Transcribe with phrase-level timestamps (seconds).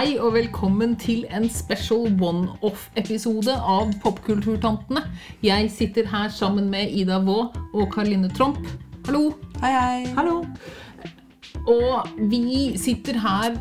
[0.00, 5.02] Hei og velkommen til en special one-off-episode av Popkulturtantene.
[5.44, 8.62] Jeg sitter her sammen med Ida Vaa og Karoline Tromp.
[9.04, 9.34] Hallo.
[9.60, 10.06] Hei, hei.
[10.16, 10.38] Hallo.
[11.68, 13.60] Og vi sitter her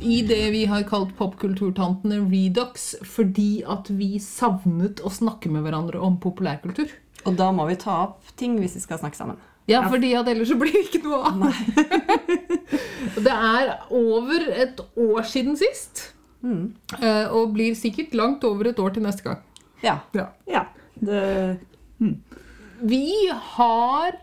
[0.00, 6.00] i det vi har kalt Popkulturtantene Redox fordi at vi savnet å snakke med hverandre
[6.00, 6.96] om populærkultur.
[7.28, 9.36] Og da må vi ta opp ting hvis vi skal snakke sammen.
[9.70, 11.44] Ja, fordi at ellers så blir det ikke noe av.
[13.26, 16.10] det er over et år siden sist.
[16.44, 16.74] Mm.
[17.32, 19.40] Og blir sikkert langt over et år til neste gang.
[19.84, 19.98] Ja.
[20.48, 20.66] Ja.
[21.00, 21.58] Det,
[22.84, 24.18] Vi har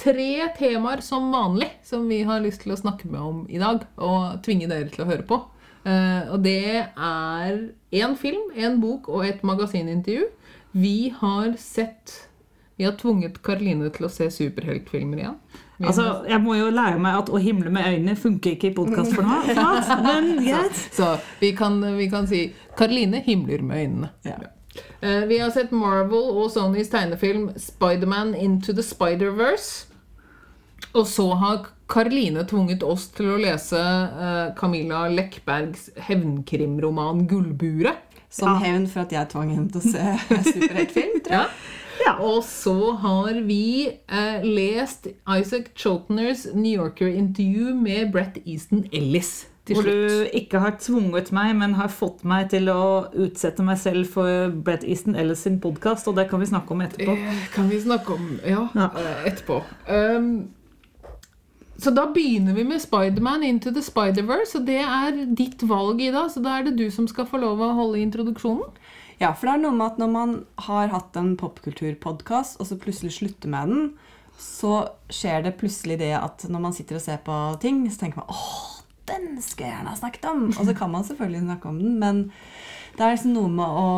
[0.00, 3.84] tre temaer som vanlig som vi har lyst til å snakke med om i dag.
[4.00, 5.42] Og tvinge dere til å høre på.
[5.86, 6.56] Eh, Og det
[6.96, 7.60] er
[7.92, 10.30] én film, én bok og et magasinintervju.
[10.76, 12.28] Vi har sett
[12.76, 15.36] Vi har tvunget Karoline til å se superheltfilmer igjen.
[15.78, 18.74] Vi altså, jeg må jo lære meg at å himle med øynene funker ikke i
[18.76, 19.48] podkastformat.
[20.06, 20.76] Men greit.
[20.92, 22.42] Så vi kan, vi kan si
[22.76, 24.10] Karoline himler med øynene.
[24.28, 24.36] Ja.
[25.00, 29.86] Uh, vi har sett Marvel og Sonys tegnefilm Spiderman Into the Spider-Verse.
[30.96, 38.04] Og så har Karoline tvunget oss til å lese uh, Camilla Lekbergs hevnkrimroman 'Gullburet'.
[38.28, 38.58] Som Ja.
[38.66, 40.16] hevn for at jeg tvang henne til å se
[40.52, 41.46] superheltfilm, tror jeg.
[41.46, 41.46] Ja.
[42.04, 42.16] Ja.
[42.22, 45.06] Og så har vi eh, lest
[45.38, 49.46] Isaac Chotners New Yorker-intervju med Brett Easton Ellis.
[49.66, 54.06] Hvor du ikke har tvunget meg, men har fått meg til å utsette meg selv
[54.14, 57.16] for Brett Easton Ellis sin podkast, og det kan vi snakke om etterpå.
[57.54, 58.90] Kan vi snakke om Ja, Ja.
[58.94, 59.62] eh, etterpå.
[59.90, 60.52] Um,
[61.78, 64.54] så da begynner vi med Spiderman Into the Spider-Verse.
[64.56, 66.22] Og det er ditt valg, Ida.
[66.32, 68.70] Så da er det du som skal få lov å holde introduksjonen.
[69.20, 70.34] Ja, for det er noe med at når man
[70.66, 73.86] har hatt en popkulturpodkast, og så plutselig slutter med den,
[74.36, 74.72] så
[75.08, 78.34] skjer det plutselig det at når man sitter og ser på ting, så tenker man
[78.34, 80.44] åh, den skulle jeg gjerne ha snakket om.
[80.52, 82.20] Og så kan man selvfølgelig snakke om den, men
[82.96, 83.88] det er liksom noe med å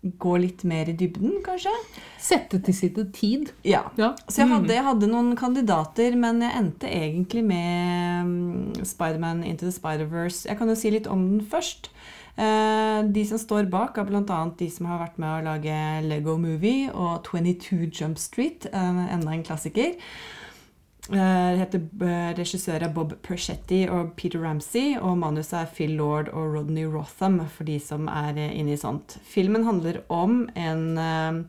[0.00, 1.72] gå litt mer i dybden, kanskje.
[2.20, 3.50] Sette til side tid.
[3.66, 3.82] Ja.
[4.00, 4.14] Ja.
[4.28, 9.68] Så jeg hadde, jeg hadde noen kandidater, men jeg endte egentlig med mm, Spiderman Into
[9.68, 10.46] the Spider-Verse.
[10.48, 11.90] Jeg kan jo si litt om den først.
[12.40, 14.40] Eh, de som står bak, er bl.a.
[14.56, 19.34] de som har vært med å lage Lego Movie og 22 Jump Street, eh, enda
[19.34, 19.98] en klassiker.
[21.10, 21.64] Eh,
[22.38, 27.42] regissør er Bob Perchetti og Peter Ramsey, og manuset er Phil Lord og Rodney Rotham,
[27.48, 29.18] for de som er inne i sånt.
[29.26, 31.48] Filmen handler om en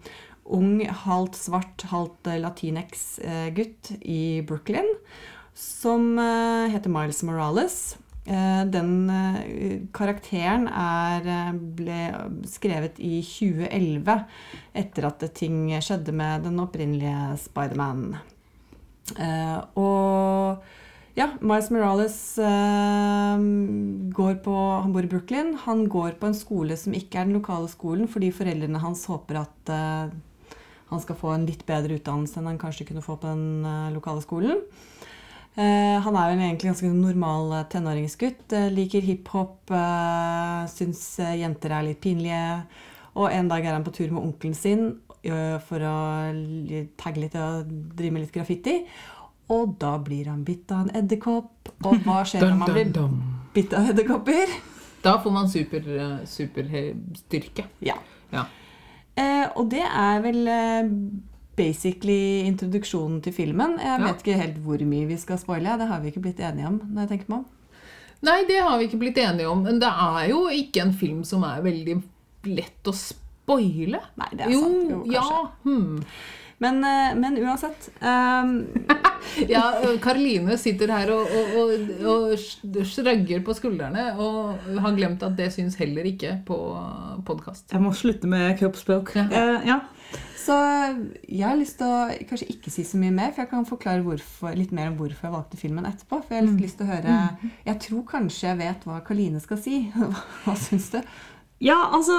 [0.52, 4.98] ung, halvt svart, halvt eh, latinx-gutt i Brooklyn
[5.54, 7.98] som heter Miles Morales.
[8.26, 12.02] Eh, Den eh, karakteren er, eh, ble
[12.46, 14.26] skrevet i 2011,
[14.78, 18.20] etter at ting skjedde med den opprinnelige Spiderman.
[19.76, 20.62] Og
[21.18, 22.18] ja, Miles Morales
[24.16, 25.56] går på, han bor i Brooklyn.
[25.66, 29.42] Han går på en skole som ikke er den lokale skolen, fordi foreldrene hans håper
[29.42, 29.74] at
[30.92, 34.24] han skal få en litt bedre utdannelse enn han kanskje kunne få på den lokale
[34.24, 34.64] skolen.
[35.60, 38.54] Eh, han er jo en egentlig ganske normal eh, tenåringsgutt.
[38.56, 42.64] eh, liker hiphop, uh, syns jenter er litt pinlige.
[43.20, 45.98] Og en dag er han på tur med onkelen sin for å
[46.98, 48.80] tagge litt og drive med litt graffiti.
[49.54, 51.70] Og da blir han bitt av en edderkopp.
[51.84, 53.12] Og hva skjer når man blir
[53.54, 54.56] bitt av edderkopper?
[55.04, 55.86] Da får man super,
[56.26, 57.68] superstyrke.
[57.86, 58.00] Ja.
[58.32, 58.48] Ja.
[59.20, 60.92] Eh, og det er vel eh,
[61.62, 63.78] basically introduksjonen til filmen.
[63.80, 64.06] Jeg Ja.
[64.08, 65.78] vet ikke helt hvor mye vi skal spoile.
[65.78, 66.80] Det har vi ikke blitt enige om.
[66.94, 67.46] når jeg tenker meg om.
[68.24, 69.64] Nei, det har vi ikke blitt enige om.
[69.64, 71.96] Men det er jo ikke en film som er veldig
[72.46, 74.02] lett å spoile.
[74.18, 74.90] Nei, det er jo, sant.
[74.90, 75.14] Jo, kanskje.
[75.14, 75.48] ja.
[75.64, 76.04] Hmm.
[76.62, 78.58] Men, eh, men uansett um...
[79.48, 79.62] Ja,
[80.02, 85.52] Karoline sitter her og, og, og, og shrugger på skuldrene og har glemt at det
[85.54, 86.58] syns heller ikke på
[87.28, 87.68] podkast.
[87.72, 89.14] Jeg må slutte med kroppsspråk.
[89.16, 89.28] Ja.
[89.30, 89.80] Uh, ja.
[90.42, 90.58] Så
[91.30, 94.06] jeg har lyst til å kanskje ikke si så mye mer, for jeg kan forklare
[94.06, 96.24] hvorfor, litt mer om hvorfor jeg valgte filmen etterpå.
[96.24, 97.18] For jeg har litt lyst til å høre
[97.68, 99.84] Jeg tror kanskje jeg vet hva Karoline skal si.
[100.44, 101.00] Hva syns du?
[101.62, 102.18] Ja, altså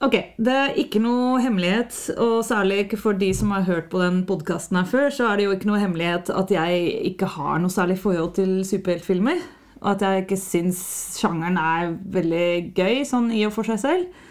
[0.00, 1.92] Ok, det er ikke noe hemmelighet,
[2.24, 5.36] og særlig ikke for de som har hørt på den podkasten her før, så er
[5.36, 9.42] det jo ikke noe hemmelighet at jeg ikke har noe særlig forhold til superheltfilmer.
[9.82, 10.80] Og at jeg ikke syns
[11.18, 14.24] sjangeren er veldig gøy, sånn i og for seg selv.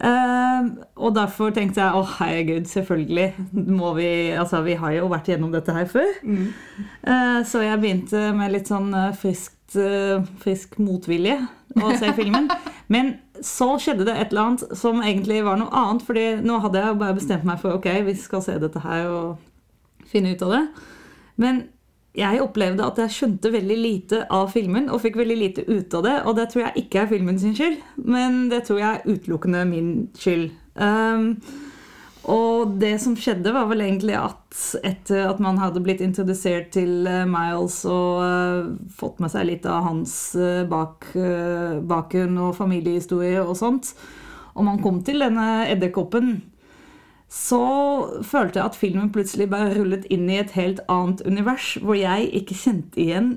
[0.00, 5.28] Eh, og derfor tenkte jeg å herregud, selvfølgelig må vi Altså, vi har jo vært
[5.28, 6.12] gjennom dette her før.
[7.04, 11.36] Eh, så jeg begynte med litt sånn eh, friskt, uh, frisk motvilje
[11.78, 12.48] å se filmen.
[12.90, 16.06] Men så skjedde det et eller annet som egentlig var noe annet.
[16.06, 20.08] fordi nå hadde jeg bare bestemt meg for ok, vi skal se dette her og
[20.10, 20.64] finne ut av det.
[21.40, 21.62] Men
[22.16, 26.06] jeg opplevde at jeg skjønte veldig lite av filmen og fikk veldig lite ut av
[26.06, 26.14] det.
[26.26, 29.66] Og det tror jeg ikke er filmen sin skyld, men det tror jeg er utelukkende
[29.70, 30.48] min skyld.
[30.74, 31.36] Um,
[32.30, 37.06] og det som skjedde, var vel egentlig at etter at man hadde blitt introdusert til
[37.08, 42.58] eh, Miles og uh, fått med seg litt av hans uh, bak, uh, bakgrunn og
[42.58, 43.94] familiehistorie og sånt,
[44.52, 46.34] og man kom til denne edderkoppen,
[47.30, 47.62] så
[48.26, 52.26] følte jeg at filmen plutselig bare rullet inn i et helt annet univers, hvor jeg
[52.40, 53.30] ikke kjente igjen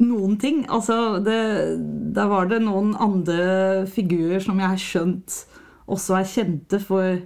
[0.00, 0.62] noen ting.
[0.72, 1.38] Altså, det,
[2.16, 5.42] der var det noen andre figurer som jeg har skjønt
[5.88, 7.18] også er kjente for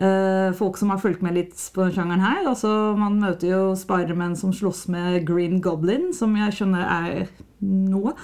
[0.00, 2.46] Uh, folk som har fulgt med litt på den sjangeren her.
[2.48, 7.26] Altså, man møter jo Spiderman som slåss med Green Goblin, som jeg skjønner er
[7.60, 8.14] noe.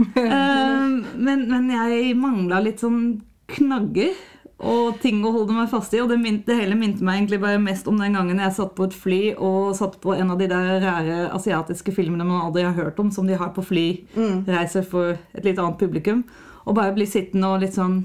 [0.00, 0.16] uh,
[1.28, 3.20] men, men, jeg mangla litt sånn
[3.54, 4.18] knagger
[4.56, 6.00] og ting å holde meg fast i.
[6.00, 8.72] Og det, minte, det, hele minte meg egentlig bare mest om den gangen jeg satt
[8.78, 12.64] på et fly og satt på en av de der rare asiatiske filmene man aldri
[12.64, 14.90] har hørt om, som de har på flyreiser mm.
[14.90, 16.24] for et litt annet publikum.
[16.64, 18.00] Og bare bli sittende og litt sånn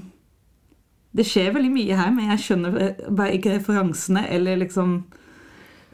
[1.12, 2.76] det skjer veldig mye her, men jeg skjønner
[3.12, 4.94] bare ikke referansene eller liksom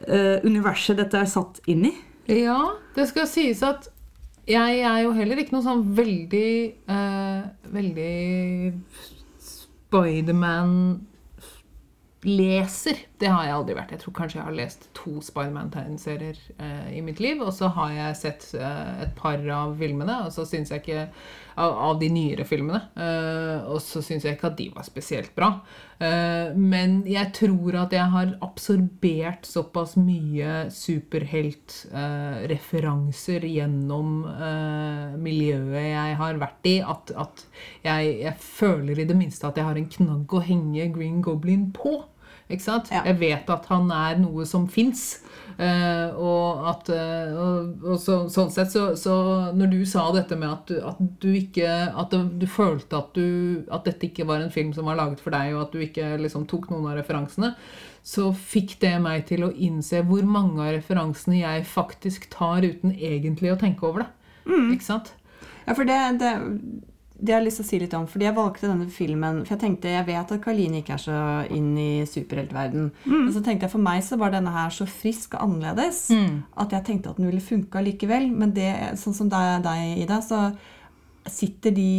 [0.07, 1.93] uh, universet dette er satt inn i.
[2.31, 2.59] Ja,
[2.95, 3.89] det skal sies at
[4.49, 6.51] jeg er jo heller ikke noe sånn veldig
[6.89, 8.13] uh, Veldig
[9.89, 11.07] Spiderman
[12.21, 12.99] leser.
[13.17, 13.93] Det har jeg aldri vært.
[13.95, 17.41] Jeg tror kanskje jeg har lest to Spiderman-tegneserier eh, i mitt liv.
[17.41, 21.07] Og så har jeg sett eh, et par av filmene, og så syns jeg ikke
[21.59, 22.79] av, av, de nyere filmene.
[22.95, 25.49] Uh, og så syns jeg ikke at de var spesielt bra.
[25.99, 36.15] Uh, men jeg tror at jeg har absorbert såpass mye superheltreferanser gjennom eh, miljøet jeg
[36.19, 37.45] har vært i, at, at
[37.83, 41.71] jeg, jeg føler i det minste at jeg har en knagg å henge Green Goblin
[41.75, 41.93] på.
[42.49, 42.79] Ikke?
[42.89, 43.03] Ja.
[43.05, 45.19] Jeg vet at han er noe som fins.
[45.59, 49.15] Uh, og at uh, og, og så, Sånn sett, så, så,
[49.51, 53.09] Når du sa dette med at du, at du ikke At du, du følte at,
[53.11, 55.83] du, at dette ikke var en film som var laget for deg, og at du
[55.83, 57.51] ikke liksom tok noen av referansene,
[58.07, 62.95] så fikk det meg til å innse hvor mange av referansene jeg faktisk tar uten
[62.95, 64.09] egentlig å tenke over det.
[64.47, 64.71] Mm.
[64.77, 65.11] Ikke sant?
[65.65, 66.31] Ja, for det, det
[67.19, 69.55] det har jeg lyst til å si litt om, fordi jeg valgte denne filmen For
[69.55, 71.19] jeg tenkte, jeg vet at Karline ikke er så
[71.51, 72.89] inn i superheltverden.
[73.03, 73.15] Mm.
[73.25, 76.33] Men så tenkte jeg for meg så var denne her så frisk og annerledes mm.
[76.63, 78.29] at jeg tenkte at den ville funka likevel.
[78.31, 78.71] Men det,
[79.01, 80.45] sånn som deg, deg, Ida, så
[81.29, 81.91] sitter de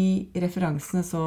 [0.42, 1.22] referansene så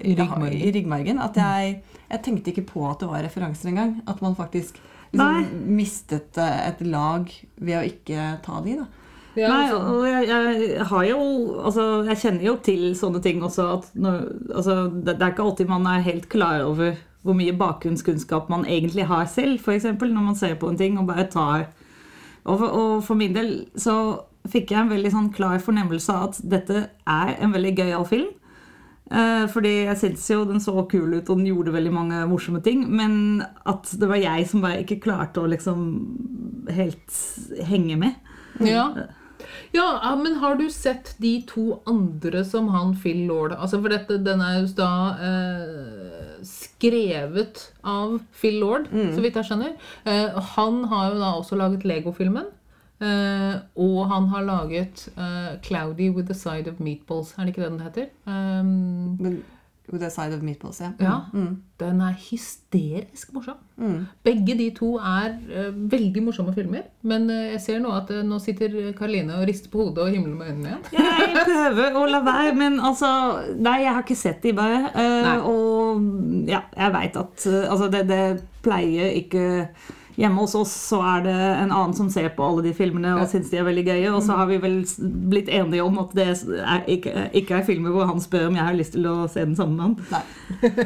[0.00, 3.98] i, ryggmargen, i ryggmargen at jeg, jeg, tenkte ikke på at det var referanser engang.
[4.08, 4.80] At man faktisk
[5.12, 7.28] liksom mistet et lag
[7.60, 8.80] ved å ikke ta de.
[8.80, 8.88] da.
[9.36, 9.80] Ja, Nei, altså.
[9.92, 11.18] og jeg, jeg, har jo
[11.60, 13.66] Altså, jeg kjenner jo til sånne ting også.
[13.78, 14.22] At når,
[14.54, 16.96] altså, det, det, er ikke alltid man er helt klar over
[17.26, 19.88] hvor mye bakgrunnskunnskap man egentlig har selv, f.eks.
[19.98, 21.64] når man ser på en ting og bare tar
[22.46, 23.96] og for, og for min del så
[24.46, 28.28] fikk jeg en veldig sånn klar fornemmelse av at dette er en veldig gøyal film.
[29.06, 32.62] Eh, fordi jeg syntes jo den så kul ut, og den gjorde veldig mange morsomme
[32.62, 32.84] ting.
[32.86, 35.82] Men at det var jeg som bare ikke klarte å liksom
[36.74, 37.20] helt
[37.66, 38.32] henge med.
[38.62, 38.88] Ja.
[39.74, 44.18] Ja, men har du sett de to andre som han Phil Lord altså For dette,
[44.24, 44.90] den er jo da
[45.28, 49.10] eh, skrevet av Phil Lord, mm.
[49.14, 49.74] så vidt jeg skjønner.
[50.06, 52.48] Eh, han har jo da også laget Lego-filmen.
[52.96, 57.34] Eh, og han har laget eh, 'Cloudy with the Side of Meatballs'.
[57.36, 58.06] Er det ikke det den heter?
[58.24, 59.42] Um, men
[59.92, 60.90] With a side of meatballs, ja.
[60.98, 61.56] ja mm.
[61.78, 63.58] Den er hysterisk morsom.
[63.78, 64.06] Mm.
[64.26, 66.88] Begge de to er uh, veldig morsomme filmer.
[67.06, 70.10] Men uh, jeg ser nå at uh, nå sitter Karoline og rister på hodet og
[70.10, 71.12] himler med øynene igjen.
[71.22, 73.12] jeg prøver å la være, men altså
[73.62, 74.90] Nei, jeg har ikke sett de bare.
[75.46, 78.24] og ja, jeg veit at Altså, det, det
[78.66, 79.46] pleier ikke
[80.16, 83.26] Hjemme hos oss så er det en annen som ser på alle de filmene og
[83.28, 84.12] syns de er veldig gøye.
[84.14, 84.38] Og så mm.
[84.40, 84.78] har vi vel
[85.32, 88.64] blitt enige om at det er ikke, ikke, er filmer hvor han spør om jeg
[88.64, 90.32] har lyst til å se den sammen med han.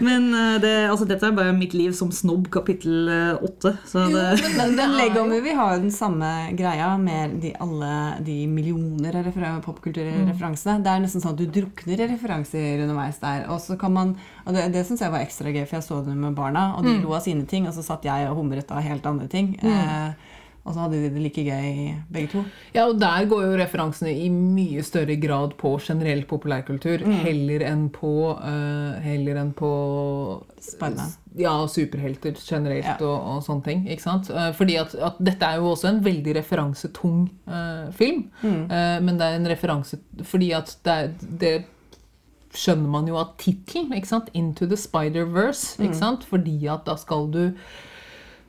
[0.08, 3.76] men eh, det, altså, dette er bare mitt liv som snobb, kapittel eh, åtte.
[3.94, 7.92] men, men Lego Movie har jo den samme greia med de, alle
[8.26, 10.80] de millioner av popkulturreferansene.
[10.80, 10.84] Mm.
[10.84, 13.46] Det er nesten sånn at du drukner i referanser underveis der.
[13.52, 14.14] Og så kan man,
[14.50, 16.84] og det, det syns jeg var ekstra gøy, for jeg så det med barna, og
[16.86, 17.04] de mm.
[17.06, 19.54] lo av sine ting, og så satt jeg og humret av helt andre ting.
[19.62, 19.70] Mm.
[19.70, 22.42] Eh, og så hadde de det like gøy, begge to.
[22.74, 27.14] Ja, og der går jo referansene i mye større grad på generell populærkultur mm.
[27.24, 29.70] heller enn på uh, Heller enn på
[30.60, 31.08] Spennende.
[31.40, 32.98] Ja, superhelter generelt ja.
[33.06, 33.82] og, og, sånne ting.
[33.88, 34.28] ikke sant?
[34.34, 38.26] Uh, fordi at, at, dette er jo også en veldig referansetung uh, film.
[38.44, 38.62] Mm.
[39.06, 40.96] men det er en referanse fordi at det,
[41.40, 41.54] det
[42.56, 43.92] skjønner man jo av tittelen.
[44.34, 45.78] 'Into the Spider-Verse'.
[45.80, 46.22] Mm.
[46.26, 47.42] Fordi at da skal du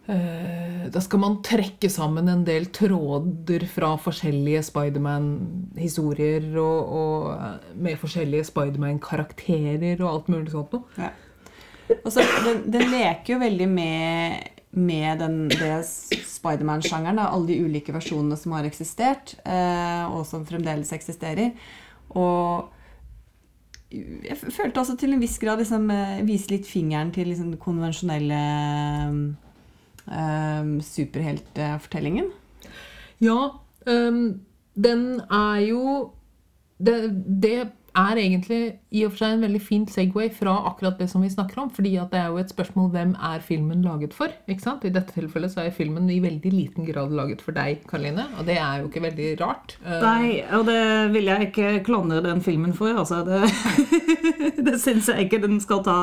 [0.07, 7.75] eh, Da skal man trekke sammen en del tråder fra forskjellige Spiderman-historier og, og eh,
[7.75, 10.83] med forskjellige Spiderman-karakterer og alt mulig sånt noe.
[10.97, 11.11] Ja.
[12.07, 17.19] Så, den, den leker jo veldig med, med den, det Spiderman-sjangeren.
[17.19, 21.51] Alle de ulike versjonene som har eksistert, eh, og som fremdeles eksisterer.
[22.15, 22.71] Og
[23.91, 28.43] jeg følte også til en viss grad liksom, eh, vise litt fingeren til liksom, konvensjonelle
[30.07, 32.31] um, superheltfortellingen.
[33.21, 33.51] Ja,
[33.89, 34.41] Um,
[34.75, 36.11] den er jo
[36.77, 38.59] det, det er egentlig
[38.91, 41.69] i og for seg en veldig fin Segway fra akkurat det som vi snakker om.
[41.69, 44.31] fordi at det er jo et spørsmål hvem er filmen laget for?
[44.47, 44.85] ikke sant?
[44.85, 48.27] I dette tilfellet så er filmen i veldig liten grad laget for deg, Karoline.
[48.39, 49.77] Og det er jo ikke veldig rart.
[49.85, 50.81] Eh, Nei, og det
[51.15, 52.95] vil jeg ikke klandre den filmen for.
[52.95, 53.43] Altså, det
[54.67, 55.97] det syns jeg ikke den skal ta,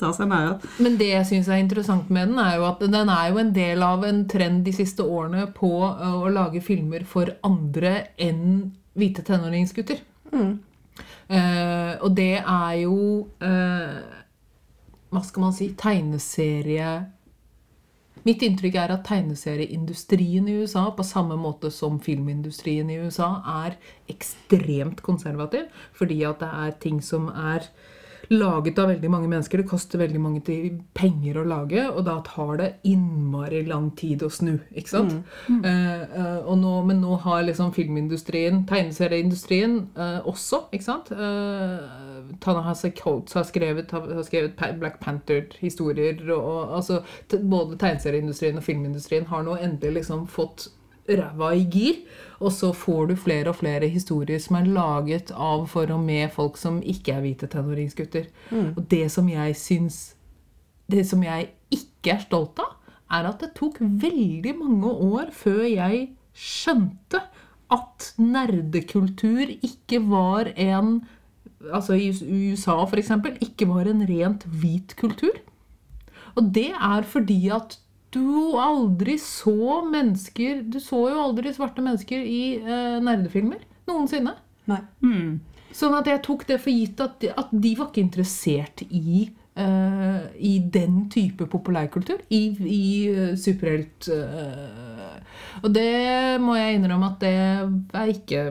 [0.00, 0.66] ta seg nær av.
[0.82, 3.54] Men det jeg syns er interessant med den, er jo at den er jo en
[3.54, 8.72] del av en trend de siste årene på øh, å lage filmer for andre enn
[8.98, 10.02] hvite tenåringsgutter.
[11.32, 12.96] Eh, og det er jo
[13.40, 14.00] eh,
[15.12, 15.70] Hva skal man si?
[15.80, 16.90] Tegneserie
[18.26, 23.32] Mitt inntrykk er at tegneserieindustrien i USA, på samme måte som filmindustrien i USA,
[23.64, 23.74] er
[24.12, 25.64] ekstremt konservativ.
[25.98, 27.66] Fordi at det er ting som er
[28.32, 29.62] laget av veldig mange mennesker.
[29.62, 30.42] Det koster veldig mange
[30.96, 34.54] penger å lage, og da tar det innmari lang tid å snu.
[34.74, 35.14] ikke sant?
[35.48, 41.12] Eh, eh, og nå, men nå har liksom filmindustrien, tegneserieindustrien eh, også, ikke sant?
[41.12, 46.20] eh, Tanahasa Coates har skrevet, har skrevet Black Panther-historier.
[46.30, 47.02] og, og altså,
[47.42, 50.70] Både tegneserieindustrien og filmindustrien har nå endelig liksom fått
[51.08, 52.02] ræva i gir.
[52.42, 56.32] Og så får du flere og flere historier som er laget av for og med
[56.34, 58.26] folk som ikke er hvite tenåringsgutter.
[58.76, 60.02] Og det som jeg syns
[60.92, 62.74] Det som jeg ikke er stolt av,
[63.08, 67.22] er at det tok veldig mange år før jeg skjønte
[67.72, 71.02] at nerdekultur ikke var en
[71.62, 75.36] Altså i USA, eksempel, ikke var en rent hvit kultur.
[76.34, 77.76] Og det er fordi at
[78.12, 83.62] du aldri så mennesker Du så jo aldri svarte mennesker i eh, nerdefilmer.
[83.88, 84.36] Noensinne.
[84.70, 84.82] Nei.
[85.72, 89.24] Sånn at jeg tok det for gitt at de, at de var ikke interessert i
[89.58, 92.20] uh, I den type populærkultur.
[92.28, 95.16] I, i uh, superhelt uh,
[95.64, 97.34] Og det må jeg innrømme at det
[98.02, 98.44] er ikke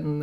[0.00, 0.18] en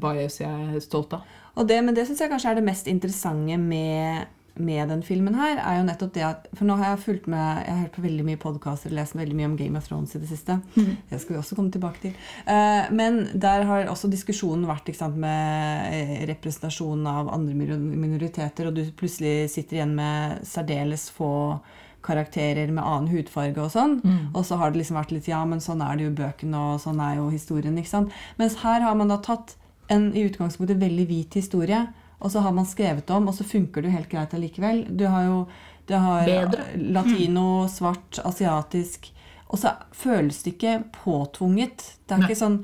[0.00, 1.36] bias jeg er stolt av.
[1.58, 5.34] Og det, men det syns jeg kanskje er det mest interessante med, med den filmen
[5.34, 5.56] her.
[5.58, 8.04] er jo nettopp det at, For nå har jeg fulgt med, jeg har hørt på
[8.04, 10.60] veldig mye podkaster og lest veldig mye om Game of Thrones i det siste.
[10.74, 12.14] Det skal vi også komme tilbake til.
[12.46, 18.84] Eh, men der har også diskusjonen vært sant, med representasjonen av andre minoriteter, og du
[18.96, 21.60] plutselig sitter igjen med særdeles få
[22.02, 23.96] karakterer med annen hudfarge og sånn.
[24.32, 26.80] Og så har det liksom vært litt Ja, men sånn er det jo bøkene, og
[26.80, 27.76] sånn er jo historien.
[27.76, 28.12] ikke sant?
[28.38, 29.56] Mens her har man da tatt
[29.88, 31.86] en i utgangspunktet veldig hvit historie,
[32.18, 34.84] og så har man skrevet om, og så funker det jo helt greit allikevel.
[34.90, 35.42] Du har jo
[35.88, 36.64] du har Bedre.
[36.76, 39.12] latino, svart, asiatisk
[39.48, 41.84] Og så føles det ikke påtvunget.
[42.04, 42.26] Det er Nei.
[42.28, 42.58] ikke sånn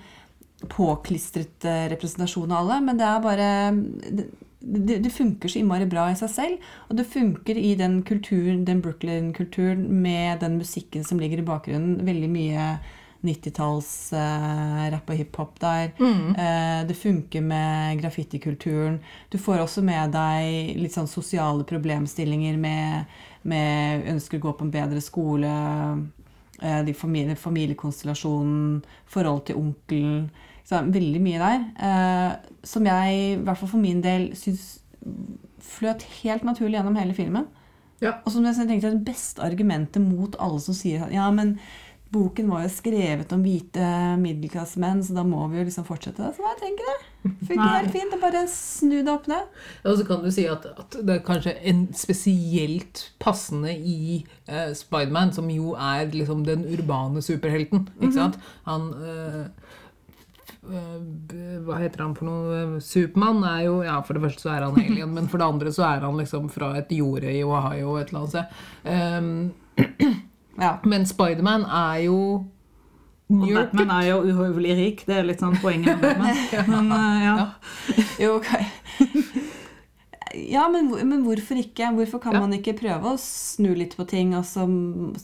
[0.68, 4.26] påklistret eh, representasjon av alle, men det er bare det,
[4.60, 6.68] det, det funker så innmari bra i seg selv.
[6.90, 12.04] Og det funker i den kulturen, den Brooklyn-kulturen med den musikken som ligger i bakgrunnen.
[12.04, 12.68] Veldig mye
[13.24, 15.92] 90-talls eh, og hiphop der.
[16.00, 19.00] Eh, det funker med graffitikulturen.
[19.32, 24.66] Du får også med deg litt sånn sosiale problemstillinger med, med ønsker å gå på
[24.68, 25.54] en bedre skole,
[26.60, 30.30] eh, de familie, familiekonstellasjonen, forhold til onkelen.
[30.64, 32.38] Veldig mye der.
[32.64, 34.78] Som jeg, i hvert fall for min del, syns
[35.64, 37.44] fløt helt naturlig gjennom hele filmen.
[38.02, 38.18] Ja.
[38.24, 41.56] Og som jeg tenkte det beste argumentet mot alle som sier ja, men
[42.14, 43.88] boken var jo skrevet om hvite
[44.22, 46.30] middelklassemenn, så da må vi jo liksom fortsette.
[46.36, 46.96] Så jeg tenker det.
[47.24, 48.12] Funker helt fint.
[48.12, 49.48] Det bare snu det opp ned.
[49.88, 54.70] Og så kan du si at, at det er kanskje en spesielt passende i uh,
[54.76, 57.88] Spiderman, som jo er liksom den urbane superhelten.
[58.00, 58.38] Ikke sant?
[58.68, 59.46] Han uh,
[60.64, 62.82] Hva heter han for noe?
[62.84, 65.72] Supermann er jo Ja, for det første så er han alien, men for det andre
[65.74, 68.46] så er han liksom fra et jorde i Ohio et eller annet sted.
[68.84, 70.22] Um,
[70.60, 70.78] Ja.
[70.84, 72.18] men Spiderman er jo
[73.28, 73.72] New York.
[73.72, 75.04] Batman er jo uhøvelig rik.
[75.08, 76.68] Det er litt sånn poenget med Batman.
[76.74, 77.34] Men eh, ja.
[77.40, 78.04] Ja.
[78.20, 78.50] Jo, ok.
[80.34, 81.88] Ja, men, men hvorfor ikke?
[81.94, 82.40] Hvorfor kan Ja.
[82.42, 84.64] man ikke prøve å snu litt på ting, og så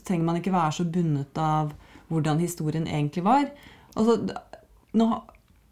[0.07, 1.73] trenger man ikke være så bundet av
[2.09, 3.49] hvordan historien egentlig var?
[3.95, 4.17] Altså,
[4.95, 5.07] nå,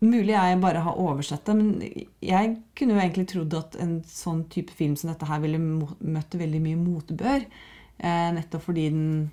[0.03, 1.81] mulig jeg bare har oversett det, men
[2.21, 6.35] jeg kunne jo egentlig trodd at en sånn type film som dette her ville møtt
[6.39, 7.45] veldig mye motbør.
[7.99, 9.31] Eh, nettopp fordi den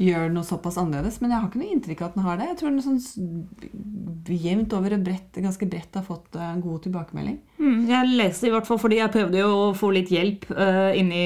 [0.00, 1.20] gjør noe såpass annerledes.
[1.22, 2.48] Men jeg har ikke noe inntrykk av at den har det.
[2.50, 6.82] Jeg tror den sånn jevnt over og brett, ganske bredt har fått eh, en god
[6.86, 7.36] tilbakemelding.
[7.60, 10.90] Mm, jeg leste i hvert fall fordi jeg prøvde jo å få litt hjelp uh,
[10.96, 11.22] inni,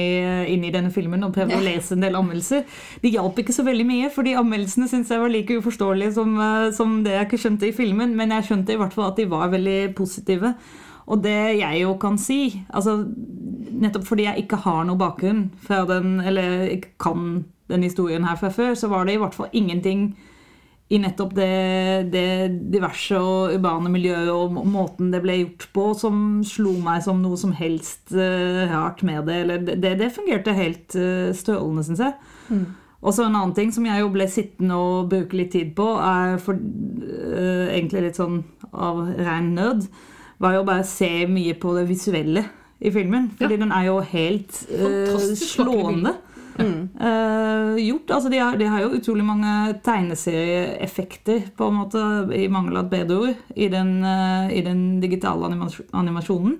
[0.53, 2.65] inni denne filmen og prøvde å lese en del anmeldelser.
[3.03, 6.69] De hjalp ikke så veldig mye, fordi anmeldelsene syntes jeg var like uforståelige som, uh,
[6.75, 9.29] som det jeg ikke skjønte i filmen, men jeg skjønte i hvert fall at de
[9.31, 10.53] var veldig positive.
[11.09, 12.99] Og det jeg jo kan si, altså
[13.79, 17.23] nettopp fordi jeg ikke har noe bakgrunn fra den, eller ikke kan
[17.69, 20.11] den historien her fra før, så var det i hvert fall ingenting
[20.89, 22.29] i nettopp det, det
[22.73, 27.37] diverse og urbane miljøet og måten det ble gjort på, som slo meg som noe
[27.37, 29.35] som helst uh, rart med det.
[29.43, 32.15] Eller det, det fungerte helt uh, strålende, syns jeg.
[32.99, 35.91] Og så en annen ting som jeg jo ble sittende og bruke litt tid på,
[36.01, 38.41] er for, uh, egentlig litt sånn
[38.73, 39.85] av rein nød,
[40.41, 42.47] var jo bare å se mye på det visuelle
[42.81, 43.29] i filmen.
[43.37, 46.17] Fordi den er jo helt slående.
[46.17, 46.28] Fantastisk
[46.59, 48.11] Eh, gjort.
[48.11, 49.53] Altså, de, har, de har jo utrolig mange
[49.85, 52.01] tegneserieeffekter, på en måte,
[52.35, 56.57] i mangel av et bedre ord, i den, uh, i den digitale animas- animasjonen.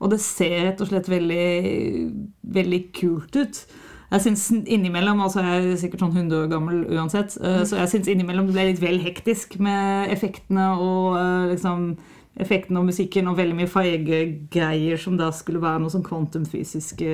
[0.00, 2.12] Og det ser rett og slett veldig,
[2.42, 3.64] veldig kult ut.
[4.10, 7.88] Jeg synes innimellom, altså Jeg er sikkert sånn 100 år gammel uansett, eh, så jeg
[7.88, 11.16] syns innimellom det ble litt vel hektisk med effektene og
[11.50, 11.96] liksom
[12.40, 17.10] effekten og musikken og veldig mye fargegreier som da skulle være noe sånn kvantumfysiske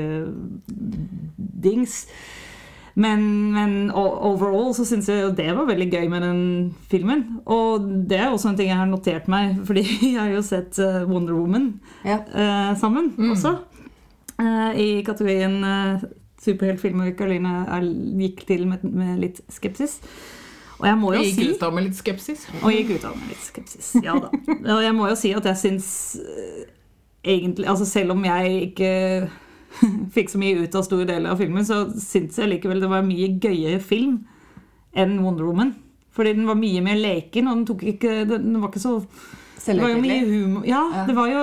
[1.65, 2.05] dings.
[3.01, 3.23] Men,
[3.55, 6.41] men overall så syns jeg jo det var veldig gøy med den
[6.91, 7.23] filmen.
[7.47, 10.79] Og det er også en ting jeg har notert meg, fordi jeg har jo sett
[10.83, 11.71] eh, Wonder Woman
[12.05, 12.19] Ja.
[12.35, 13.55] uh, sammen også.
[14.41, 16.03] Uh, I kategorien uh,
[16.43, 17.89] superheltfilmer Karoline er-
[18.21, 19.99] gikk til med, med litt skepsis.
[20.81, 22.47] Og jeg må jo si gikk ut av med litt skepsis.
[22.63, 23.91] og gikk ut av med litt skepsis.
[24.01, 24.31] Ja da.
[24.77, 25.89] Og jeg må jo si at jeg syns
[27.21, 28.93] egentlig Altså selv om jeg ikke
[30.15, 33.05] fikk så mye ut av store deler av filmen, så syntes jeg likevel det var
[33.05, 34.21] en mye gøyere film
[34.99, 35.75] enn Wonder Woman.
[36.11, 38.97] Fordi den var mye mer leken, og den, tok ikke, den var ikke så
[39.61, 40.63] det var jo mye humor.
[40.67, 41.07] Ja, Ja.
[41.07, 41.43] det var jo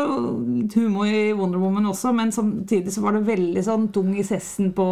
[0.74, 4.72] humor i Wonder Woman også, men samtidig så var det veldig sånn tung i sessen
[4.74, 4.88] på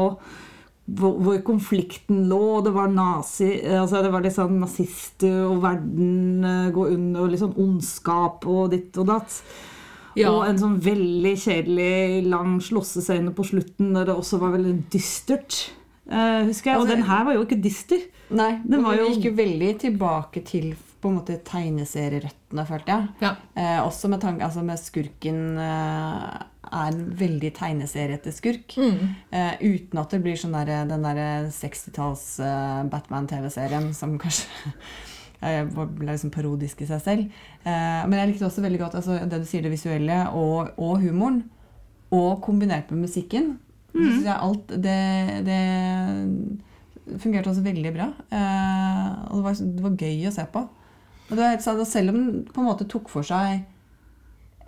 [0.86, 2.58] hvor, konflikten lå.
[2.58, 7.24] og Det var nazi, altså det var litt sånn nazister, og verden eh, går under,
[7.24, 9.40] og litt sånn ondskap og ditt og datt.
[10.16, 10.32] Ja.
[10.32, 15.70] Og en sånn veldig kjedelig lang slåssescene på slutten der det også var veldig dystert.
[16.06, 16.82] Uh, husker jeg.
[16.82, 18.04] Og den her var jo ikke dyster.
[18.36, 20.76] Nei, Den var jo- gikk jo veldig tilbake til
[21.06, 23.08] på en måte tegneserierøttene, følte jeg.
[23.22, 23.36] Ja.
[23.56, 28.74] Eh, også med, tanke, altså med skurken eh, er en veldig tegneseriete skurk.
[28.74, 29.12] Mm.
[29.30, 34.48] Eh, uten at det blir sånn der, den der 60-talls eh, som kanskje
[35.42, 37.42] ble liksom parodisk i seg selv.
[37.66, 40.98] Eh, men jeg likte også veldig godt altså, det du sier, det visuelle og, og
[41.04, 41.44] humoren.
[42.16, 43.56] Og kombinert med musikken.
[43.96, 44.96] Så synes jeg alt det,
[45.48, 48.10] det fungerte også veldig bra.
[48.28, 50.66] Eh, og det var, det var gøy å se på.
[51.26, 53.64] Og helt selv om den på en måte tok for seg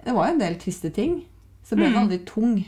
[0.02, 1.20] Det var jo en del triste ting.
[1.68, 2.62] Så ble den aldri tung.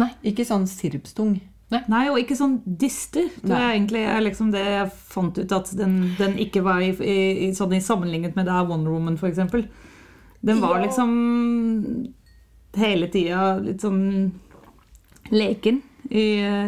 [0.00, 0.10] Nei.
[0.26, 1.36] Ikke sånn sirupstung.
[1.70, 3.28] Nei, og ikke sånn dyster.
[3.42, 6.90] Det er egentlig er liksom det jeg fant ut at den, den ikke var i,
[6.98, 9.68] i, i, sånn i sammenlignet med det her Wonder Woman, eksempel.
[10.42, 10.86] Den var Ja.
[10.86, 11.12] liksom
[12.80, 14.32] hele tida litt sånn
[15.30, 16.24] leken i,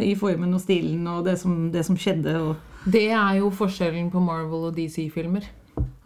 [0.06, 2.36] i formen og stilen og det som, det som skjedde.
[2.38, 2.56] Og
[2.92, 5.48] Det er jo forskjellen på Marvel og DC-filmer.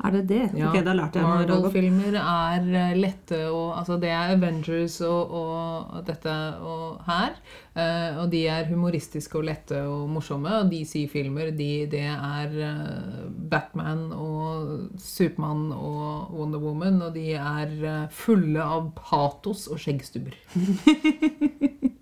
[0.07, 0.43] Er det det?
[0.59, 1.27] Ja, Ok, da lærte jeg.
[1.27, 7.37] Marvel-filmer er eh, lette og Altså, det er Avengers og, og dette og her.
[7.77, 10.53] Uh, og de er humoristiske og lette og morsomme.
[10.63, 17.03] Og DC-filmer, de, det er uh, Batman og Supermann og Wonder Woman.
[17.05, 20.39] Og de er uh, fulle av patos og skjeggstubber.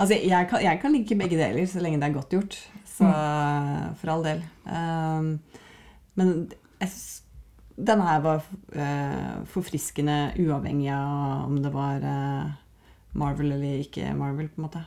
[0.00, 2.54] Altså, jeg kan, jeg kan like begge deler, så lenge det er godt gjort.
[2.88, 3.06] Så
[4.00, 4.40] for all del.
[4.64, 5.28] Um,
[6.14, 7.21] men jeg synes
[7.86, 8.42] denne her var
[8.74, 12.50] eh, forfriskende uavhengig av om det var eh,
[13.18, 14.82] Marvel eller ikke Marvel, på en måte.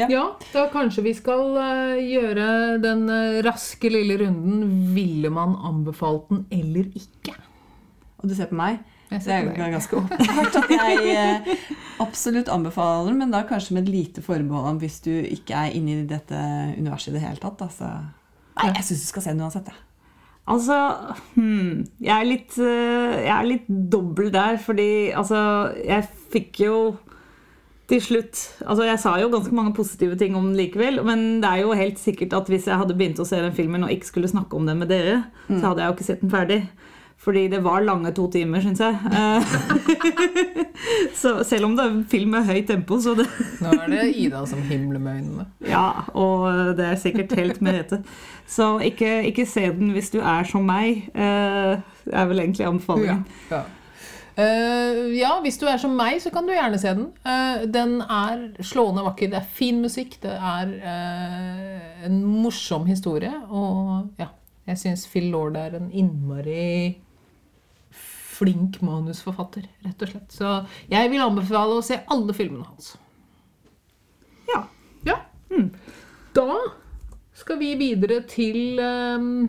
[0.00, 0.06] Ja.
[0.08, 0.22] Ja,
[0.54, 2.46] da kanskje vi skal eh, gjøre
[2.80, 3.04] den
[3.44, 4.94] raske lille runden.
[4.94, 7.36] Ville man anbefalt den eller ikke?
[8.20, 8.80] Og du ser på meg.
[9.10, 11.56] Jeg ser er det er ganske åpenbart at jeg
[12.00, 15.74] absolutt anbefaler den, men da kanskje med et lite forbehold om hvis du ikke er
[15.74, 16.38] inne i dette
[16.78, 17.64] universet i det hele tatt.
[17.66, 17.90] Altså.
[18.60, 19.72] Nei, jeg syns du skal se den uansett.
[19.72, 19.89] Jeg.
[20.50, 20.76] Altså,
[21.36, 26.76] hmm, jeg er litt, eh, jeg er litt dobbel der, fordi altså, jeg fikk jo
[27.90, 31.50] til slutt Altså, jeg sa jo ganske mange positive ting om den likevel, men det
[31.50, 34.10] er jo helt sikkert at hvis jeg hadde begynt å se den filmen og ikke
[34.10, 36.60] skulle snakke om den med dere, så hadde jeg jo ikke sett den ferdig.
[37.20, 38.96] Fordi det var lange to timer, syns jeg.
[39.12, 39.42] Eh,
[41.20, 43.26] så selv om det er en film med høyt tempo, så det
[43.60, 45.44] Nå er det Ida som himler med øynene.
[45.68, 47.98] Ja, og det er sikkert helt med rette.
[48.48, 51.76] Så ikke, ikke se den hvis du er som meg, eh,
[52.08, 53.26] er vel egentlig anbefalingen.
[53.50, 53.60] Ja.
[54.40, 57.10] Eh, ja, hvis du er som meg, så kan du gjerne se den.
[57.26, 59.28] Uh, den er slående vakker.
[59.28, 60.16] Det er fin musikk.
[60.22, 63.34] Det er uh, en morsom historie.
[63.52, 64.30] Og ja,
[64.70, 66.96] jeg syns Phil Lord er en innmari
[68.40, 70.32] flink manusforfatter, rett og slett.
[70.32, 70.56] Så
[70.90, 72.94] jeg vil anbefale å se alle filmene hans.
[74.48, 74.64] Ja.
[75.06, 75.20] Ja.
[76.36, 76.48] Da
[77.36, 79.48] skal vi videre til um,